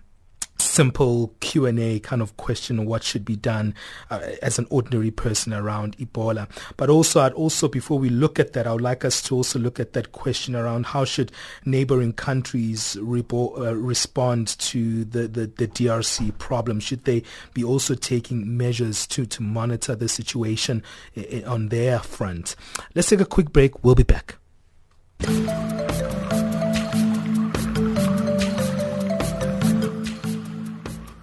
simple 0.57 1.33
Q&A 1.39 1.99
kind 1.99 2.21
of 2.21 2.35
question 2.37 2.85
what 2.85 3.03
should 3.03 3.25
be 3.25 3.35
done 3.35 3.73
uh, 4.09 4.19
as 4.41 4.57
an 4.59 4.67
ordinary 4.69 5.11
person 5.11 5.53
around 5.53 5.97
Ebola. 5.97 6.49
But 6.77 6.89
also, 6.89 7.21
I'd 7.21 7.33
also, 7.33 7.67
before 7.67 7.99
we 7.99 8.09
look 8.09 8.39
at 8.39 8.53
that, 8.53 8.67
I 8.67 8.73
would 8.73 8.81
like 8.81 9.05
us 9.05 9.21
to 9.23 9.35
also 9.35 9.59
look 9.59 9.79
at 9.79 9.93
that 9.93 10.11
question 10.11 10.55
around 10.55 10.87
how 10.87 11.05
should 11.05 11.31
neighboring 11.65 12.13
countries 12.13 12.97
rebo- 12.99 13.57
uh, 13.57 13.75
respond 13.75 14.47
to 14.59 15.05
the, 15.05 15.27
the, 15.27 15.47
the, 15.47 15.67
DRC 15.67 16.37
problem? 16.37 16.79
Should 16.79 17.05
they 17.05 17.23
be 17.53 17.63
also 17.63 17.95
taking 17.95 18.57
measures 18.57 19.05
to, 19.07 19.25
to 19.25 19.43
monitor 19.43 19.95
the 19.95 20.07
situation 20.07 20.83
I- 21.17 21.43
on 21.45 21.69
their 21.69 21.99
front? 21.99 22.55
Let's 22.93 23.09
take 23.09 23.19
a 23.19 23.25
quick 23.25 23.51
break. 23.51 23.83
We'll 23.83 23.95
be 23.95 24.03
back. 24.03 24.37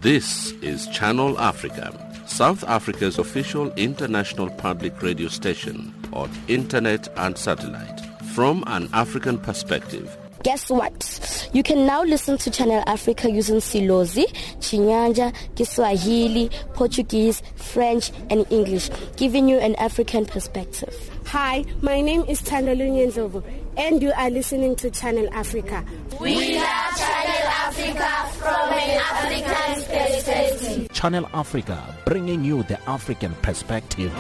This 0.03 0.51
is 0.63 0.89
Channel 0.89 1.39
Africa, 1.39 1.95
South 2.27 2.65
Africa's 2.65 3.21
official 3.21 3.73
international 3.75 4.51
public 4.51 5.01
radio 5.01 5.29
station 5.29 5.95
on 6.13 6.29
internet 6.49 7.07
and 7.17 7.39
satellite. 7.39 8.01
From 8.35 8.65
an 8.67 8.89
African 8.93 9.39
perspective, 9.39 10.19
Guess 10.43 10.71
what? 10.71 11.49
You 11.53 11.63
can 11.63 11.87
now 11.87 12.03
listen 12.03 12.37
to 12.39 12.51
Channel 12.51 12.83
Africa 12.89 13.31
using 13.31 13.59
Silozi, 13.59 14.25
Chinyanja, 14.59 15.33
Kiswahili, 15.55 16.51
Portuguese, 16.75 17.41
French, 17.55 18.11
and 18.29 18.45
English, 18.51 18.91
giving 19.17 19.47
you 19.49 19.59
an 19.59 19.77
African 19.77 20.27
perspective. 20.27 21.11
Hi, 21.27 21.65
my 21.81 22.01
name 22.01 22.25
is 22.27 22.43
Tandolu 22.43 22.91
Nyenzovo, 22.91 23.45
and 23.77 24.03
you 24.03 24.11
are 24.17 24.31
listening 24.31 24.75
to 24.77 24.91
Channel 24.91 25.29
Africa. 25.33 25.85
We 26.21 26.59
are 26.59 26.91
Channel 26.97 27.32
Africa 27.73 28.29
from 28.39 28.71
an 28.71 29.01
African 29.01 29.83
perspective. 29.85 30.93
Channel 30.93 31.29
Africa, 31.33 31.97
bringing 32.05 32.45
you 32.45 32.63
the 32.65 32.79
African 32.87 33.35
perspective. 33.37 34.13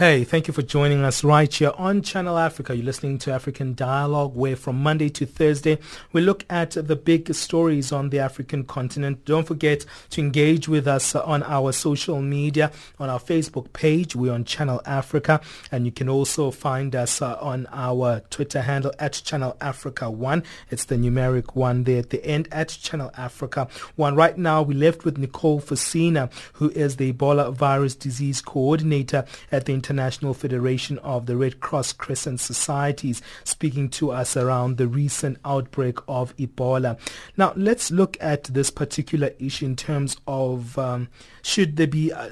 Hey, 0.00 0.24
thank 0.24 0.48
you 0.48 0.54
for 0.54 0.62
joining 0.62 1.04
us 1.04 1.22
right 1.22 1.52
here 1.52 1.72
on 1.76 2.00
Channel 2.00 2.38
Africa. 2.38 2.74
You're 2.74 2.86
listening 2.86 3.18
to 3.18 3.32
African 3.32 3.74
Dialogue, 3.74 4.34
where 4.34 4.56
from 4.56 4.82
Monday 4.82 5.10
to 5.10 5.26
Thursday, 5.26 5.76
we 6.14 6.22
look 6.22 6.46
at 6.48 6.70
the 6.70 6.96
big 6.96 7.34
stories 7.34 7.92
on 7.92 8.08
the 8.08 8.18
African 8.18 8.64
continent. 8.64 9.26
Don't 9.26 9.46
forget 9.46 9.84
to 10.08 10.22
engage 10.22 10.68
with 10.68 10.88
us 10.88 11.14
on 11.14 11.42
our 11.42 11.72
social 11.72 12.22
media, 12.22 12.72
on 12.98 13.10
our 13.10 13.18
Facebook 13.18 13.74
page. 13.74 14.16
We're 14.16 14.32
on 14.32 14.46
Channel 14.46 14.80
Africa, 14.86 15.42
and 15.70 15.84
you 15.84 15.92
can 15.92 16.08
also 16.08 16.50
find 16.50 16.96
us 16.96 17.20
uh, 17.20 17.36
on 17.38 17.66
our 17.70 18.20
Twitter 18.30 18.62
handle 18.62 18.94
at 18.98 19.12
Channel 19.22 19.54
Africa 19.60 20.10
1. 20.10 20.42
It's 20.70 20.86
the 20.86 20.96
numeric 20.96 21.54
one 21.54 21.84
there 21.84 21.98
at 21.98 22.08
the 22.08 22.24
end 22.24 22.48
at 22.52 22.70
Channel 22.70 23.10
Africa 23.18 23.68
1. 23.96 24.14
Right 24.14 24.38
now, 24.38 24.62
we 24.62 24.72
left 24.72 25.04
with 25.04 25.18
Nicole 25.18 25.60
Fassina, 25.60 26.32
who 26.54 26.70
is 26.70 26.96
the 26.96 27.12
Ebola 27.12 27.52
virus 27.52 27.94
disease 27.94 28.40
coordinator 28.40 29.26
at 29.52 29.66
the 29.66 29.74
International 29.90 30.34
Federation 30.34 30.98
of 30.98 31.26
the 31.26 31.36
Red 31.36 31.58
Cross 31.58 31.94
Crescent 31.94 32.38
Societies, 32.38 33.20
speaking 33.42 33.88
to 33.88 34.12
us 34.12 34.36
around 34.36 34.76
the 34.76 34.86
recent 34.86 35.36
outbreak 35.44 35.98
of 36.06 36.36
Ebola. 36.36 36.96
Now, 37.36 37.52
let's 37.56 37.90
look 37.90 38.16
at 38.20 38.44
this 38.44 38.70
particular 38.70 39.32
issue 39.40 39.66
in 39.66 39.74
terms 39.74 40.16
of 40.28 40.78
um, 40.78 41.08
should 41.42 41.74
there 41.74 41.88
be 41.88 42.10
a, 42.12 42.30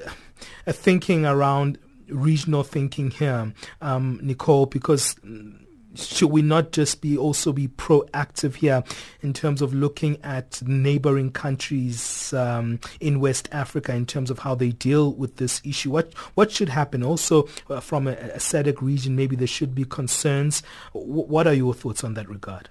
a, 0.65 0.71
thinking 0.71 1.25
around 1.25 1.77
regional 2.07 2.63
thinking 2.63 3.11
here, 3.11 3.53
um, 3.81 4.21
Nicole, 4.23 4.65
because 4.65 5.17
should 5.95 6.29
we 6.29 6.41
not 6.41 6.71
just 6.71 7.01
be 7.01 7.17
also 7.17 7.51
be 7.51 7.67
proactive 7.67 8.55
here 8.55 8.83
in 9.21 9.33
terms 9.33 9.61
of 9.61 9.73
looking 9.73 10.17
at 10.23 10.61
neighboring 10.61 11.31
countries 11.31 12.31
um, 12.33 12.79
in 12.99 13.19
West 13.19 13.49
Africa 13.51 13.93
in 13.93 14.05
terms 14.05 14.29
of 14.29 14.39
how 14.39 14.55
they 14.55 14.69
deal 14.69 15.13
with 15.13 15.37
this 15.37 15.61
issue? 15.63 15.91
What 15.91 16.13
what 16.35 16.51
should 16.51 16.69
happen? 16.69 17.03
Also, 17.03 17.47
uh, 17.69 17.79
from 17.79 18.07
a, 18.07 18.11
a 18.11 18.37
SADC 18.37 18.81
region, 18.81 19.15
maybe 19.15 19.35
there 19.35 19.47
should 19.47 19.73
be 19.73 19.85
concerns. 19.85 20.61
W- 20.93 21.23
what 21.23 21.47
are 21.47 21.53
your 21.53 21.73
thoughts 21.73 22.03
on 22.03 22.13
that 22.13 22.29
regard? 22.29 22.69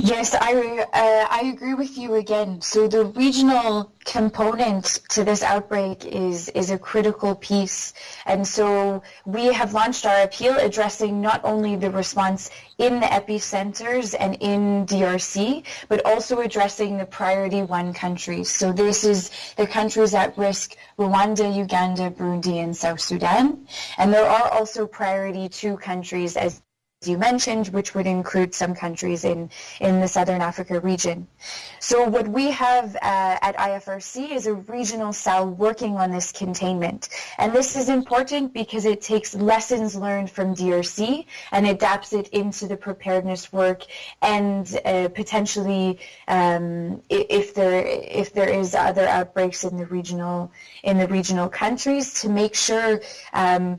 Yes, 0.00 0.32
I 0.32 0.52
uh, 0.92 1.26
I 1.28 1.50
agree 1.52 1.74
with 1.74 1.98
you 1.98 2.14
again. 2.14 2.60
So 2.60 2.86
the 2.86 3.06
regional 3.06 3.92
component 4.04 4.84
to 5.08 5.24
this 5.24 5.42
outbreak 5.42 6.04
is 6.04 6.48
is 6.50 6.70
a 6.70 6.78
critical 6.78 7.34
piece, 7.34 7.94
and 8.24 8.46
so 8.46 9.02
we 9.26 9.52
have 9.52 9.74
launched 9.74 10.06
our 10.06 10.22
appeal 10.22 10.56
addressing 10.56 11.20
not 11.20 11.40
only 11.42 11.74
the 11.74 11.90
response 11.90 12.48
in 12.78 13.00
the 13.00 13.06
epicenters 13.06 14.14
and 14.16 14.36
in 14.40 14.86
DRC, 14.86 15.64
but 15.88 16.06
also 16.06 16.42
addressing 16.42 16.96
the 16.96 17.06
priority 17.06 17.62
one 17.62 17.92
countries. 17.92 18.48
So 18.50 18.72
this 18.72 19.02
is 19.02 19.32
the 19.56 19.66
countries 19.66 20.14
at 20.14 20.38
risk: 20.38 20.76
Rwanda, 20.96 21.52
Uganda, 21.52 22.08
Burundi, 22.12 22.62
and 22.62 22.76
South 22.76 23.00
Sudan, 23.00 23.66
and 23.96 24.14
there 24.14 24.30
are 24.30 24.48
also 24.52 24.86
priority 24.86 25.48
two 25.48 25.76
countries 25.76 26.36
as 26.36 26.62
you 27.06 27.16
mentioned, 27.16 27.68
which 27.68 27.94
would 27.94 28.08
include 28.08 28.52
some 28.52 28.74
countries 28.74 29.24
in, 29.24 29.48
in 29.80 30.00
the 30.00 30.08
Southern 30.08 30.40
Africa 30.40 30.80
region. 30.80 31.28
So 31.78 32.02
what 32.02 32.26
we 32.26 32.50
have 32.50 32.96
uh, 32.96 32.98
at 33.40 33.56
IFRC 33.56 34.32
is 34.32 34.48
a 34.48 34.54
regional 34.54 35.12
cell 35.12 35.48
working 35.48 35.96
on 35.96 36.10
this 36.10 36.32
containment. 36.32 37.08
And 37.38 37.52
this 37.52 37.76
is 37.76 37.88
important 37.88 38.52
because 38.52 38.84
it 38.84 39.00
takes 39.00 39.32
lessons 39.36 39.94
learned 39.94 40.28
from 40.28 40.56
DRC 40.56 41.24
and 41.52 41.68
adapts 41.68 42.12
it 42.12 42.28
into 42.30 42.66
the 42.66 42.76
preparedness 42.76 43.52
work 43.52 43.84
and 44.20 44.80
uh, 44.84 45.08
potentially 45.14 46.00
um, 46.26 47.00
if 47.08 47.54
there 47.54 47.86
if 47.86 48.32
there 48.32 48.48
is 48.48 48.74
other 48.74 49.06
outbreaks 49.06 49.62
in 49.62 49.76
the 49.76 49.86
regional 49.86 50.50
in 50.82 50.98
the 50.98 51.06
regional 51.06 51.48
countries 51.48 52.22
to 52.22 52.28
make 52.28 52.56
sure 52.56 53.00
um, 53.32 53.78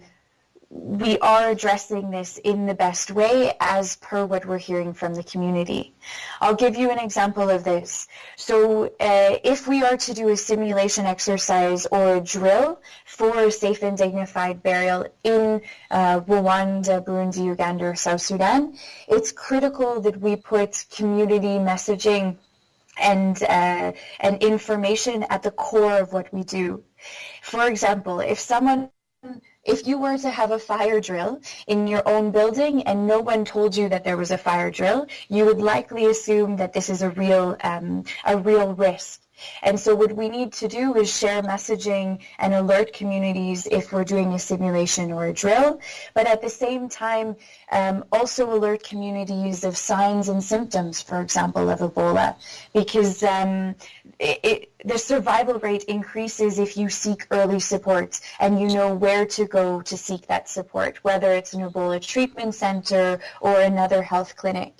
we 0.69 1.17
are 1.19 1.49
addressing 1.49 2.12
this 2.12 2.38
in 2.38 2.67
the 2.67 2.75
best 2.75 3.10
way 3.10 3.53
as 3.60 3.95
per 3.95 4.23
what 4.23 4.45
we're 4.45 4.60
hearing 4.60 4.93
from 4.93 5.15
the 5.15 5.23
community. 5.23 5.95
I'll 6.41 6.55
give 6.55 6.75
you 6.75 6.91
an 6.91 6.99
example 6.99 7.49
of 7.49 7.63
this. 7.63 8.08
So 8.36 8.86
uh, 8.99 9.38
if 9.43 9.67
we 9.67 9.84
are 9.84 9.97
to 9.97 10.13
do 10.13 10.29
a 10.29 10.38
simulation 10.38 11.08
exercise 11.08 11.88
or 11.88 12.17
a 12.17 12.21
drill 12.21 12.82
for 13.05 13.49
safe 13.49 13.82
and 13.82 13.97
dignified 13.97 14.62
burial 14.62 15.08
in 15.23 15.62
uh, 15.89 16.21
Rwanda, 16.21 17.03
Burundi, 17.03 17.45
Uganda, 17.45 17.86
or 17.86 17.95
South 17.95 18.21
Sudan, 18.21 18.77
it's 19.08 19.32
critical 19.32 20.01
that 20.01 20.21
we 20.21 20.36
put 20.36 20.86
community 20.95 21.58
messaging 21.58 22.38
and 23.01 23.41
uh, 23.43 23.91
and 24.19 24.43
information 24.43 25.25
at 25.29 25.41
the 25.41 25.51
core 25.51 25.97
of 25.99 26.13
what 26.13 26.32
we 26.32 26.43
do. 26.43 26.84
For 27.41 27.65
example, 27.67 28.19
if 28.19 28.39
someone 28.39 28.89
if 29.69 29.86
you 29.88 29.97
were 29.99 30.17
to 30.17 30.29
have 30.29 30.51
a 30.51 30.60
fire 30.60 30.99
drill 30.99 31.41
in 31.67 31.88
your 31.88 32.08
own 32.08 32.32
building 32.32 32.84
and 32.84 33.05
no 33.05 33.19
one 33.19 33.45
told 33.45 33.77
you 33.77 33.88
that 33.89 34.03
there 34.03 34.17
was 34.17 34.32
a 34.32 34.38
fire 34.38 34.71
drill, 34.71 35.05
you 35.29 35.45
would 35.45 35.60
likely 35.60 36.08
assume 36.08 36.58
that 36.58 36.73
this 36.73 36.89
is 36.89 37.01
a 37.03 37.12
real 37.12 37.55
um, 37.63 38.03
a 38.25 38.38
real 38.38 38.73
risk. 38.73 39.21
And 39.62 39.80
so 39.80 39.95
what 39.95 40.15
we 40.15 40.30
need 40.30 40.54
to 40.54 40.67
do 40.67 40.95
is 40.95 41.15
share 41.15 41.41
messaging 41.41 42.19
and 42.38 42.54
alert 42.54 42.93
communities 42.93 43.67
if 43.69 43.91
we're 43.91 44.04
doing 44.04 44.34
a 44.34 44.39
simulation 44.39 45.12
or 45.12 45.25
a 45.25 45.34
drill, 45.34 45.80
but 46.13 46.28
at 46.28 46.41
the 46.41 46.49
same 46.49 46.89
time 46.89 47.36
um, 47.71 48.06
also 48.12 48.54
alert 48.54 48.84
communities 48.84 49.63
of 49.63 49.78
signs 49.78 50.30
and 50.30 50.43
symptoms, 50.43 51.02
for 51.02 51.21
example, 51.21 51.69
of 51.69 51.80
Ebola, 51.80 52.36
because 52.73 53.23
um, 53.23 53.75
it, 54.19 54.39
it, 54.43 54.71
the 54.86 54.97
survival 54.97 55.60
rate 55.60 55.84
increases 55.84 56.60
if 56.60 56.78
you 56.78 56.89
seek 56.89 57.28
early 57.32 57.60
support 57.60 58.19
and 58.39 58.60
you 58.60 58.67
know 58.69 58.95
where 58.95 59.25
to 59.25 59.45
go 59.45 59.82
to 59.82 59.97
seek 59.97 60.28
that 60.28 60.49
support, 60.49 61.04
whether 61.04 61.32
it's 61.32 61.54
an 61.54 61.62
Ebola 61.62 62.02
treatment 62.02 62.56
center 62.56 63.19
or 63.41 63.60
another 63.62 64.02
health 64.02 64.36
clinic. 64.36 64.73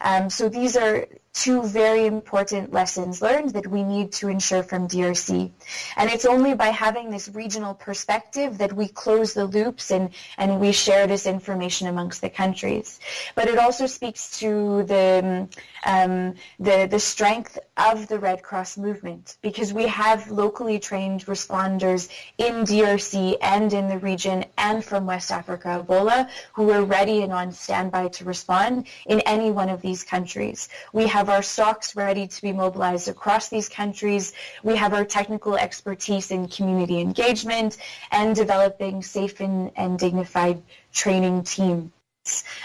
Um, 0.00 0.30
so 0.30 0.48
these 0.48 0.76
are 0.76 1.06
two 1.34 1.64
very 1.64 2.06
important 2.06 2.72
lessons 2.72 3.20
learned 3.20 3.50
that 3.50 3.66
we 3.66 3.82
need 3.82 4.12
to 4.12 4.28
ensure 4.28 4.62
from 4.62 4.86
DRC. 4.86 5.50
And 5.96 6.08
it's 6.08 6.24
only 6.24 6.54
by 6.54 6.68
having 6.68 7.10
this 7.10 7.28
regional 7.28 7.74
perspective 7.74 8.58
that 8.58 8.72
we 8.72 8.86
close 8.86 9.34
the 9.34 9.44
loops 9.44 9.90
and, 9.90 10.10
and 10.38 10.60
we 10.60 10.70
share 10.70 11.08
this 11.08 11.26
information 11.26 11.88
amongst 11.88 12.20
the 12.20 12.30
countries. 12.30 13.00
But 13.34 13.48
it 13.48 13.58
also 13.58 13.86
speaks 13.86 14.38
to 14.38 14.84
the, 14.84 15.20
um, 15.24 15.50
the, 15.84 16.88
the 16.90 16.98
strength 16.98 17.58
of 17.76 18.08
the 18.08 18.18
Red 18.18 18.42
Cross 18.42 18.78
movement 18.78 19.36
because 19.42 19.72
we 19.72 19.86
have 19.86 20.30
locally 20.30 20.78
trained 20.78 21.26
responders 21.26 22.08
in 22.38 22.64
DRC 22.64 23.36
and 23.40 23.72
in 23.72 23.88
the 23.88 23.98
region 23.98 24.44
and 24.56 24.84
from 24.84 25.06
West 25.06 25.30
Africa, 25.30 25.84
Ebola, 25.84 26.28
who 26.52 26.70
are 26.70 26.84
ready 26.84 27.22
and 27.22 27.32
on 27.32 27.52
standby 27.52 28.08
to 28.08 28.24
respond 28.24 28.86
in 29.06 29.20
any 29.20 29.50
one 29.50 29.68
of 29.68 29.82
these 29.82 30.04
countries. 30.04 30.68
We 30.92 31.06
have 31.08 31.28
our 31.28 31.42
stocks 31.42 31.96
ready 31.96 32.26
to 32.26 32.42
be 32.42 32.52
mobilized 32.52 33.08
across 33.08 33.48
these 33.48 33.68
countries. 33.68 34.32
We 34.62 34.76
have 34.76 34.94
our 34.94 35.04
technical 35.04 35.56
expertise 35.56 36.30
in 36.30 36.48
community 36.48 37.00
engagement 37.00 37.76
and 38.10 38.34
developing 38.36 39.02
safe 39.02 39.40
and, 39.40 39.70
and 39.76 39.98
dignified 39.98 40.62
training 40.92 41.42
teams 41.42 41.90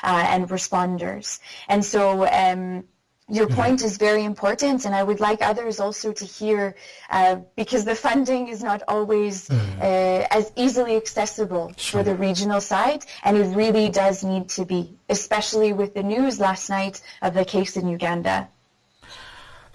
uh, 0.04 0.24
and 0.28 0.48
responders. 0.50 1.40
And 1.68 1.84
so 1.84 2.28
um, 2.28 2.86
your 3.30 3.48
mm-hmm. 3.48 3.62
point 3.62 3.84
is 3.84 3.98
very 3.98 4.24
important, 4.24 4.86
and 4.86 4.96
I 4.96 5.04
would 5.04 5.20
like 5.20 5.42
others 5.42 5.80
also 5.80 6.12
to 6.12 6.26
hear, 6.26 6.76
uh, 7.10 7.38
because 7.56 7.86
the 7.86 7.96
funding 7.96 8.48
is 8.48 8.64
not 8.64 8.82
always 8.88 9.50
mm. 9.50 9.58
uh, 9.80 10.28
as 10.32 10.52
easily 10.56 10.96
accessible 10.96 11.72
sure. 11.78 12.00
for 12.00 12.04
the 12.04 12.16
regional 12.16 12.62
side, 12.62 13.06
and 13.24 13.38
it 13.38 13.56
really 13.56 13.90
does 13.90 14.24
need 14.24 14.50
to 14.50 14.66
be, 14.66 14.98
especially 15.10 15.74
with 15.74 15.94
the 15.94 16.04
news 16.04 16.40
last 16.40 16.70
night 16.70 17.02
of 17.22 17.34
the 17.34 17.46
case 17.46 17.78
in 17.78 17.88
Uganda. 17.88 18.48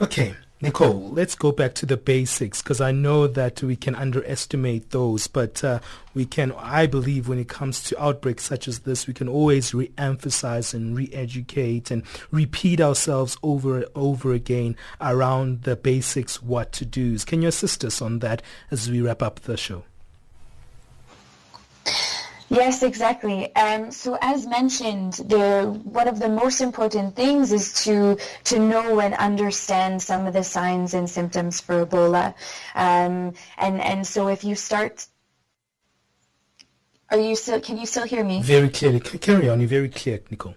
Okay, 0.01 0.35
Nicole, 0.61 1.11
let's 1.11 1.35
go 1.35 1.53
back 1.53 1.75
to 1.75 1.85
the 1.85 1.97
basics 1.97 2.63
because 2.63 2.81
I 2.81 2.91
know 2.91 3.27
that 3.27 3.63
we 3.63 3.77
can 3.77 3.95
underestimate 3.95 4.91
those, 4.91 5.27
but 5.27 5.63
uh, 5.63 5.81
we 6.15 6.25
can, 6.25 6.53
I 6.53 6.87
believe, 6.87 7.29
when 7.29 7.39
it 7.39 7.49
comes 7.49 7.83
to 7.85 8.03
outbreaks 8.03 8.45
such 8.45 8.67
as 8.67 8.81
this, 8.81 9.07
we 9.07 9.13
can 9.13 9.29
always 9.29 9.75
re-emphasize 9.75 10.73
and 10.73 10.97
re-educate 10.97 11.91
and 11.91 12.03
repeat 12.31 12.81
ourselves 12.81 13.37
over 13.43 13.79
and 13.79 13.87
over 13.95 14.33
again 14.33 14.77
around 15.01 15.63
the 15.63 15.77
basics, 15.77 16.43
what 16.43 16.73
to 16.73 16.87
do. 16.87 17.19
Can 17.19 17.43
you 17.43 17.49
assist 17.49 17.85
us 17.85 18.01
on 18.01 18.21
that 18.21 18.41
as 18.71 18.91
we 18.91 19.03
wrap 19.03 19.23
up 19.23 19.41
the 19.41 19.57
show? 19.57 19.85
Yes, 22.51 22.83
exactly. 22.83 23.55
Um, 23.57 23.91
so 23.91 24.19
as 24.21 24.47
mentioned, 24.47 25.15
the, 25.15 25.81
one 25.85 26.09
of 26.09 26.19
the 26.19 26.29
most 26.29 26.61
important 26.61 27.17
things 27.17 27.53
is 27.53 27.73
to 27.85 28.19
to 28.45 28.59
know 28.59 29.01
and 29.01 29.15
understand 29.15 30.03
some 30.03 30.27
of 30.27 30.35
the 30.35 30.45
signs 30.45 30.95
and 30.95 31.09
symptoms 31.09 31.61
for 31.61 31.87
Ebola. 31.87 32.35
Um, 32.75 33.35
and 33.57 33.81
and 33.81 34.07
so 34.07 34.29
if 34.29 34.45
you 34.45 34.55
start, 34.55 35.07
are 37.11 37.19
you 37.19 37.35
still? 37.35 37.61
Can 37.61 37.79
you 37.79 37.87
still 37.87 38.05
hear 38.05 38.25
me? 38.25 38.43
Very 38.43 38.69
clearly. 38.69 39.01
Carry 39.01 39.49
on. 39.49 39.61
You're 39.61 39.69
very 39.69 39.89
clear, 39.89 40.21
Nicole. 40.31 40.55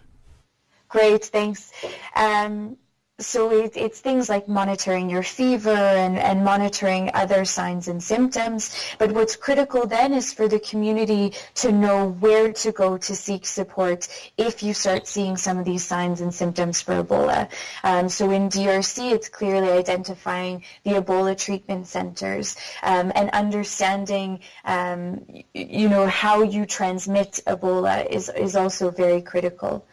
Great. 0.89 1.25
Thanks. 1.25 1.71
Um, 2.15 2.77
so 3.19 3.51
it, 3.51 3.75
it's 3.75 3.99
things 3.99 4.29
like 4.29 4.47
monitoring 4.47 5.09
your 5.09 5.23
fever 5.23 5.71
and, 5.71 6.19
and 6.19 6.43
monitoring 6.43 7.09
other 7.15 7.45
signs 7.45 7.87
and 7.87 8.01
symptoms. 8.01 8.75
But 8.99 9.11
what's 9.11 9.35
critical 9.35 9.87
then 9.87 10.13
is 10.13 10.31
for 10.31 10.47
the 10.47 10.59
community 10.59 11.33
to 11.55 11.71
know 11.71 12.09
where 12.19 12.53
to 12.53 12.71
go 12.71 12.97
to 12.97 13.15
seek 13.15 13.47
support 13.47 14.07
if 14.37 14.61
you 14.61 14.75
start 14.75 15.07
seeing 15.07 15.35
some 15.35 15.57
of 15.57 15.65
these 15.65 15.83
signs 15.83 16.21
and 16.21 16.31
symptoms 16.31 16.79
for 16.81 17.03
Ebola. 17.03 17.49
Um, 17.83 18.07
so 18.07 18.29
in 18.29 18.49
DRC, 18.49 19.11
it's 19.11 19.29
clearly 19.29 19.71
identifying 19.71 20.63
the 20.83 20.91
Ebola 20.91 21.35
treatment 21.35 21.87
centers 21.87 22.55
um, 22.83 23.11
and 23.15 23.31
understanding, 23.31 24.41
um, 24.63 25.25
you 25.55 25.89
know, 25.89 26.05
how 26.05 26.43
you 26.43 26.67
transmit 26.67 27.39
Ebola 27.47 28.05
is, 28.05 28.29
is 28.29 28.55
also 28.55 28.91
very 28.91 29.23
critical. 29.23 29.87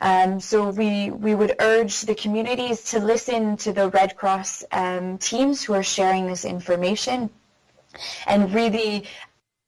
Um, 0.00 0.40
so 0.40 0.70
we, 0.70 1.10
we 1.10 1.34
would 1.34 1.56
urge 1.60 2.02
the 2.02 2.14
communities 2.14 2.84
to 2.84 2.98
listen 2.98 3.56
to 3.58 3.72
the 3.72 3.90
Red 3.90 4.16
Cross 4.16 4.64
um, 4.72 5.18
teams 5.18 5.62
who 5.62 5.74
are 5.74 5.82
sharing 5.82 6.26
this 6.26 6.44
information 6.44 7.30
and 8.26 8.52
really 8.54 9.06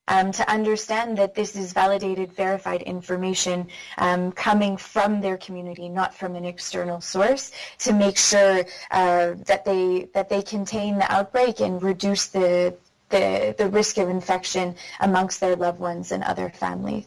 um, 0.09 0.33
to 0.33 0.51
understand 0.51 1.17
that 1.19 1.35
this 1.35 1.55
is 1.55 1.73
validated, 1.73 2.33
verified 2.33 2.83
information 2.83 3.69
um, 3.99 4.33
coming 4.33 4.77
from 4.77 5.21
their 5.21 5.37
community, 5.37 5.89
not 5.89 6.15
from 6.15 6.35
an 6.35 6.45
external 6.45 7.01
source, 7.01 7.53
to 7.79 7.93
make 7.93 8.17
sure 8.19 8.65
uh, 8.91 9.35
that 9.47 9.65
they 9.65 10.09
that 10.13 10.29
they 10.29 10.43
contain 10.43 10.99
the 10.99 11.11
outbreak 11.13 11.61
and 11.61 11.83
reduce 11.83 12.27
the, 12.27 12.75
the 13.11 13.55
the 13.59 13.69
risk 13.69 13.99
of 13.99 14.09
infection 14.09 14.75
amongst 15.01 15.41
their 15.41 15.57
loved 15.57 15.79
ones 15.79 16.11
and 16.11 16.25
other 16.25 16.51
family 16.51 17.07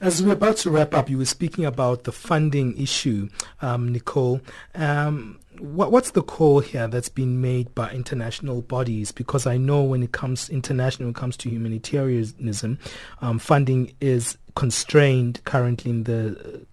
As 0.00 0.22
we're 0.22 0.32
about 0.32 0.56
to 0.58 0.70
wrap 0.70 0.94
up, 0.94 1.08
you 1.08 1.18
were 1.18 1.24
speaking 1.24 1.64
about 1.64 2.04
the 2.04 2.12
funding 2.12 2.76
issue, 2.80 3.28
um, 3.62 3.92
Nicole. 3.92 4.40
Um, 4.74 5.38
what, 5.58 5.92
what's 5.92 6.12
the 6.12 6.22
call 6.22 6.60
here 6.60 6.88
that's 6.88 7.08
been 7.08 7.40
made 7.40 7.74
by 7.74 7.90
international 7.90 8.62
bodies? 8.62 9.12
Because 9.12 9.46
I 9.46 9.56
know 9.56 9.82
when 9.82 10.02
it 10.02 10.12
comes 10.12 10.48
international, 10.48 11.06
when 11.06 11.14
it 11.14 11.16
comes 11.16 11.36
to 11.38 11.48
humanitarianism, 11.48 12.78
um, 13.20 13.38
funding 13.38 13.94
is 14.00 14.36
constrained 14.54 15.42
currently 15.44 15.90
in 15.90 16.04
the 16.04 16.66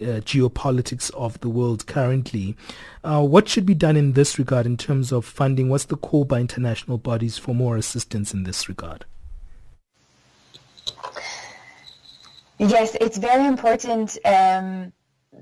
uh, 0.00 0.20
geopolitics 0.20 1.12
of 1.14 1.38
the 1.40 1.48
world 1.48 1.86
currently. 1.86 2.56
Uh, 3.04 3.22
what 3.22 3.48
should 3.48 3.66
be 3.66 3.74
done 3.74 3.96
in 3.96 4.12
this 4.12 4.38
regard 4.38 4.66
in 4.66 4.76
terms 4.76 5.12
of 5.12 5.24
funding? 5.24 5.68
What's 5.68 5.84
the 5.84 5.96
call 5.96 6.24
by 6.24 6.40
international 6.40 6.98
bodies 6.98 7.38
for 7.38 7.54
more 7.54 7.76
assistance 7.76 8.34
in 8.34 8.42
this 8.42 8.68
regard? 8.68 9.04
Yes, 12.58 12.96
it's 13.00 13.18
very 13.18 13.46
important. 13.46 14.16
Um, 14.24 14.92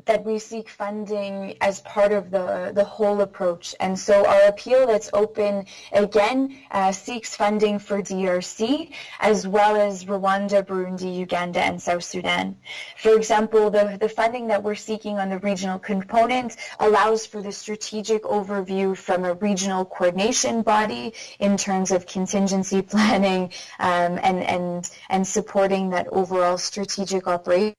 that 0.07 0.25
we 0.25 0.39
seek 0.39 0.69
funding 0.69 1.57
as 1.61 1.81
part 1.81 2.13
of 2.13 2.31
the, 2.31 2.73
the 2.75 2.85
whole 2.85 3.21
approach. 3.21 3.75
And 3.81 3.99
so 3.99 4.27
our 4.27 4.49
appeal 4.49 4.87
that's 4.87 5.11
open 5.13 5.67
again 5.93 6.57
uh, 6.71 6.93
seeks 6.93 7.37
funding 7.37 7.79
for 7.79 8.03
DRC 8.03 8.91
as 9.21 9.47
well 9.47 9.77
as 9.77 10.05
Rwanda, 10.05 10.63
Burundi, 10.65 11.17
Uganda, 11.17 11.61
and 11.61 11.81
South 11.81 12.05
Sudan. 12.05 12.57
For 12.97 13.15
example, 13.15 13.71
the, 13.71 13.97
the 14.01 14.09
funding 14.09 14.49
that 14.49 14.63
we're 14.63 14.75
seeking 14.75 15.19
on 15.19 15.31
the 15.31 15.39
regional 15.39 15.79
component 15.79 16.57
allows 16.81 17.27
for 17.27 17.43
the 17.43 17.53
strategic 17.53 18.25
overview 18.25 18.97
from 18.97 19.25
a 19.25 19.35
regional 19.35 19.85
coordination 19.85 20.63
body 20.63 21.15
in 21.39 21.57
terms 21.57 21.91
of 21.91 22.07
contingency 22.07 22.83
planning 22.93 23.53
um, 23.79 24.19
and, 24.23 24.43
and, 24.43 24.91
and 25.11 25.27
supporting 25.27 25.91
that 25.91 26.09
overall 26.09 26.59
strategic 26.59 27.27
operation 27.27 27.75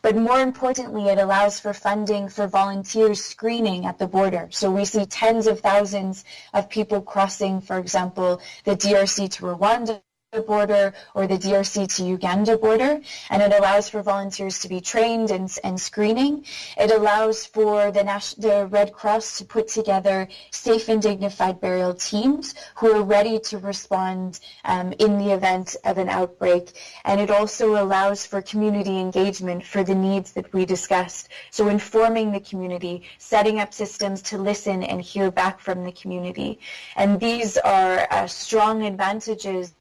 but 0.00 0.14
more 0.14 0.38
importantly, 0.38 1.08
it 1.08 1.18
allows 1.18 1.58
for 1.58 1.74
funding 1.74 2.28
for 2.28 2.46
volunteer 2.46 3.16
screening 3.16 3.84
at 3.84 3.98
the 3.98 4.06
border. 4.06 4.48
So 4.52 4.70
we 4.70 4.84
see 4.84 5.06
tens 5.06 5.48
of 5.48 5.58
thousands 5.58 6.24
of 6.54 6.70
people 6.70 7.02
crossing, 7.02 7.60
for 7.60 7.78
example, 7.78 8.40
the 8.62 8.76
DRC 8.76 9.28
to 9.32 9.42
Rwanda 9.42 10.02
border 10.30 10.92
or 11.14 11.26
the 11.26 11.38
DRC 11.38 11.96
to 11.96 12.04
Uganda 12.04 12.58
border, 12.58 13.00
and 13.30 13.42
it 13.42 13.50
allows 13.58 13.88
for 13.88 14.02
volunteers 14.02 14.58
to 14.58 14.68
be 14.68 14.78
trained 14.78 15.30
and, 15.30 15.50
and 15.64 15.80
screening. 15.80 16.44
It 16.76 16.90
allows 16.90 17.46
for 17.46 17.90
the, 17.90 18.04
the 18.36 18.66
Red 18.66 18.92
Cross 18.92 19.38
to 19.38 19.46
put 19.46 19.68
together 19.68 20.28
safe 20.50 20.90
and 20.90 21.00
dignified 21.00 21.62
burial 21.62 21.94
teams 21.94 22.54
who 22.74 22.94
are 22.94 23.02
ready 23.02 23.38
to 23.38 23.56
respond 23.56 24.40
um, 24.66 24.92
in 24.98 25.16
the 25.16 25.32
event 25.32 25.76
of 25.84 25.96
an 25.96 26.10
outbreak. 26.10 26.78
And 27.06 27.22
it 27.22 27.30
also 27.30 27.82
allows 27.82 28.26
for 28.26 28.42
community 28.42 28.98
engagement 28.98 29.64
for 29.64 29.82
the 29.82 29.94
needs 29.94 30.32
that 30.32 30.52
we 30.52 30.66
discussed. 30.66 31.30
So 31.50 31.68
informing 31.68 32.32
the 32.32 32.40
community, 32.40 33.04
setting 33.16 33.60
up 33.60 33.72
systems 33.72 34.20
to 34.22 34.36
listen 34.36 34.82
and 34.82 35.00
hear 35.00 35.30
back 35.30 35.58
from 35.58 35.84
the 35.84 35.92
community. 35.92 36.60
And 36.96 37.18
these 37.18 37.56
are 37.56 38.06
uh, 38.10 38.26
strong 38.26 38.82
advantages 38.82 39.72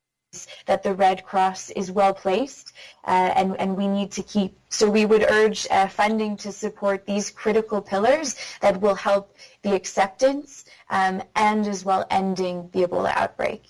that 0.66 0.84
the 0.84 0.94
Red 0.94 1.26
Cross 1.26 1.70
is 1.72 1.92
well 1.92 2.13
placed 2.13 2.74
uh, 3.06 3.32
and, 3.36 3.58
and 3.60 3.78
we 3.78 3.88
need 3.88 4.12
to 4.12 4.24
keep. 4.24 4.58
So 4.70 4.90
we 4.90 5.06
would 5.06 5.24
urge 5.30 5.68
uh, 5.72 5.88
funding 5.88 6.36
to 6.38 6.52
support 6.52 7.06
these 7.06 7.32
critical 7.32 7.82
pillars 7.82 8.36
that 8.62 8.82
will 8.82 8.96
help 8.96 9.36
the 9.62 9.74
acceptance 9.74 10.66
um, 10.90 11.24
and 11.36 11.66
as 11.68 11.86
well 11.86 12.06
ending 12.10 12.70
the 12.74 12.84
Ebola 12.86 13.13
outbreak. 13.16 13.63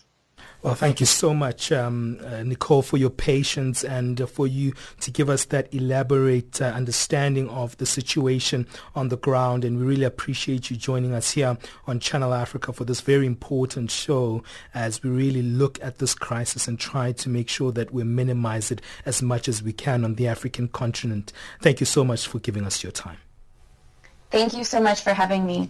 Well, 0.67 0.75
thank 0.75 0.99
you 0.99 1.05
so 1.05 1.33
much, 1.33 1.71
um, 1.71 2.19
uh, 2.21 2.43
Nicole, 2.43 2.81
for 2.81 2.97
your 2.97 3.09
patience 3.09 3.85
and 3.85 4.19
uh, 4.19 4.25
for 4.25 4.45
you 4.45 4.73
to 4.99 5.09
give 5.09 5.29
us 5.29 5.45
that 5.45 5.73
elaborate 5.73 6.61
uh, 6.61 6.65
understanding 6.65 7.47
of 7.47 7.77
the 7.77 7.85
situation 7.85 8.67
on 8.93 9.07
the 9.07 9.15
ground. 9.15 9.63
And 9.63 9.79
we 9.79 9.85
really 9.85 10.03
appreciate 10.03 10.69
you 10.69 10.75
joining 10.75 11.13
us 11.13 11.31
here 11.31 11.57
on 11.85 12.01
Channel 12.01 12.33
Africa 12.33 12.73
for 12.73 12.83
this 12.83 12.99
very 12.99 13.25
important 13.25 13.91
show 13.91 14.43
as 14.73 15.01
we 15.01 15.09
really 15.09 15.41
look 15.41 15.81
at 15.81 15.99
this 15.99 16.13
crisis 16.13 16.67
and 16.67 16.77
try 16.77 17.13
to 17.13 17.29
make 17.29 17.47
sure 17.47 17.71
that 17.71 17.93
we 17.93 18.03
minimize 18.03 18.69
it 18.69 18.81
as 19.05 19.21
much 19.21 19.47
as 19.47 19.63
we 19.63 19.71
can 19.71 20.03
on 20.03 20.15
the 20.15 20.27
African 20.27 20.67
continent. 20.67 21.31
Thank 21.61 21.79
you 21.79 21.85
so 21.85 22.03
much 22.03 22.27
for 22.27 22.39
giving 22.39 22.65
us 22.65 22.83
your 22.83 22.91
time. 22.91 23.19
Thank 24.31 24.51
you 24.51 24.65
so 24.65 24.81
much 24.81 24.99
for 24.99 25.13
having 25.13 25.45
me. 25.45 25.69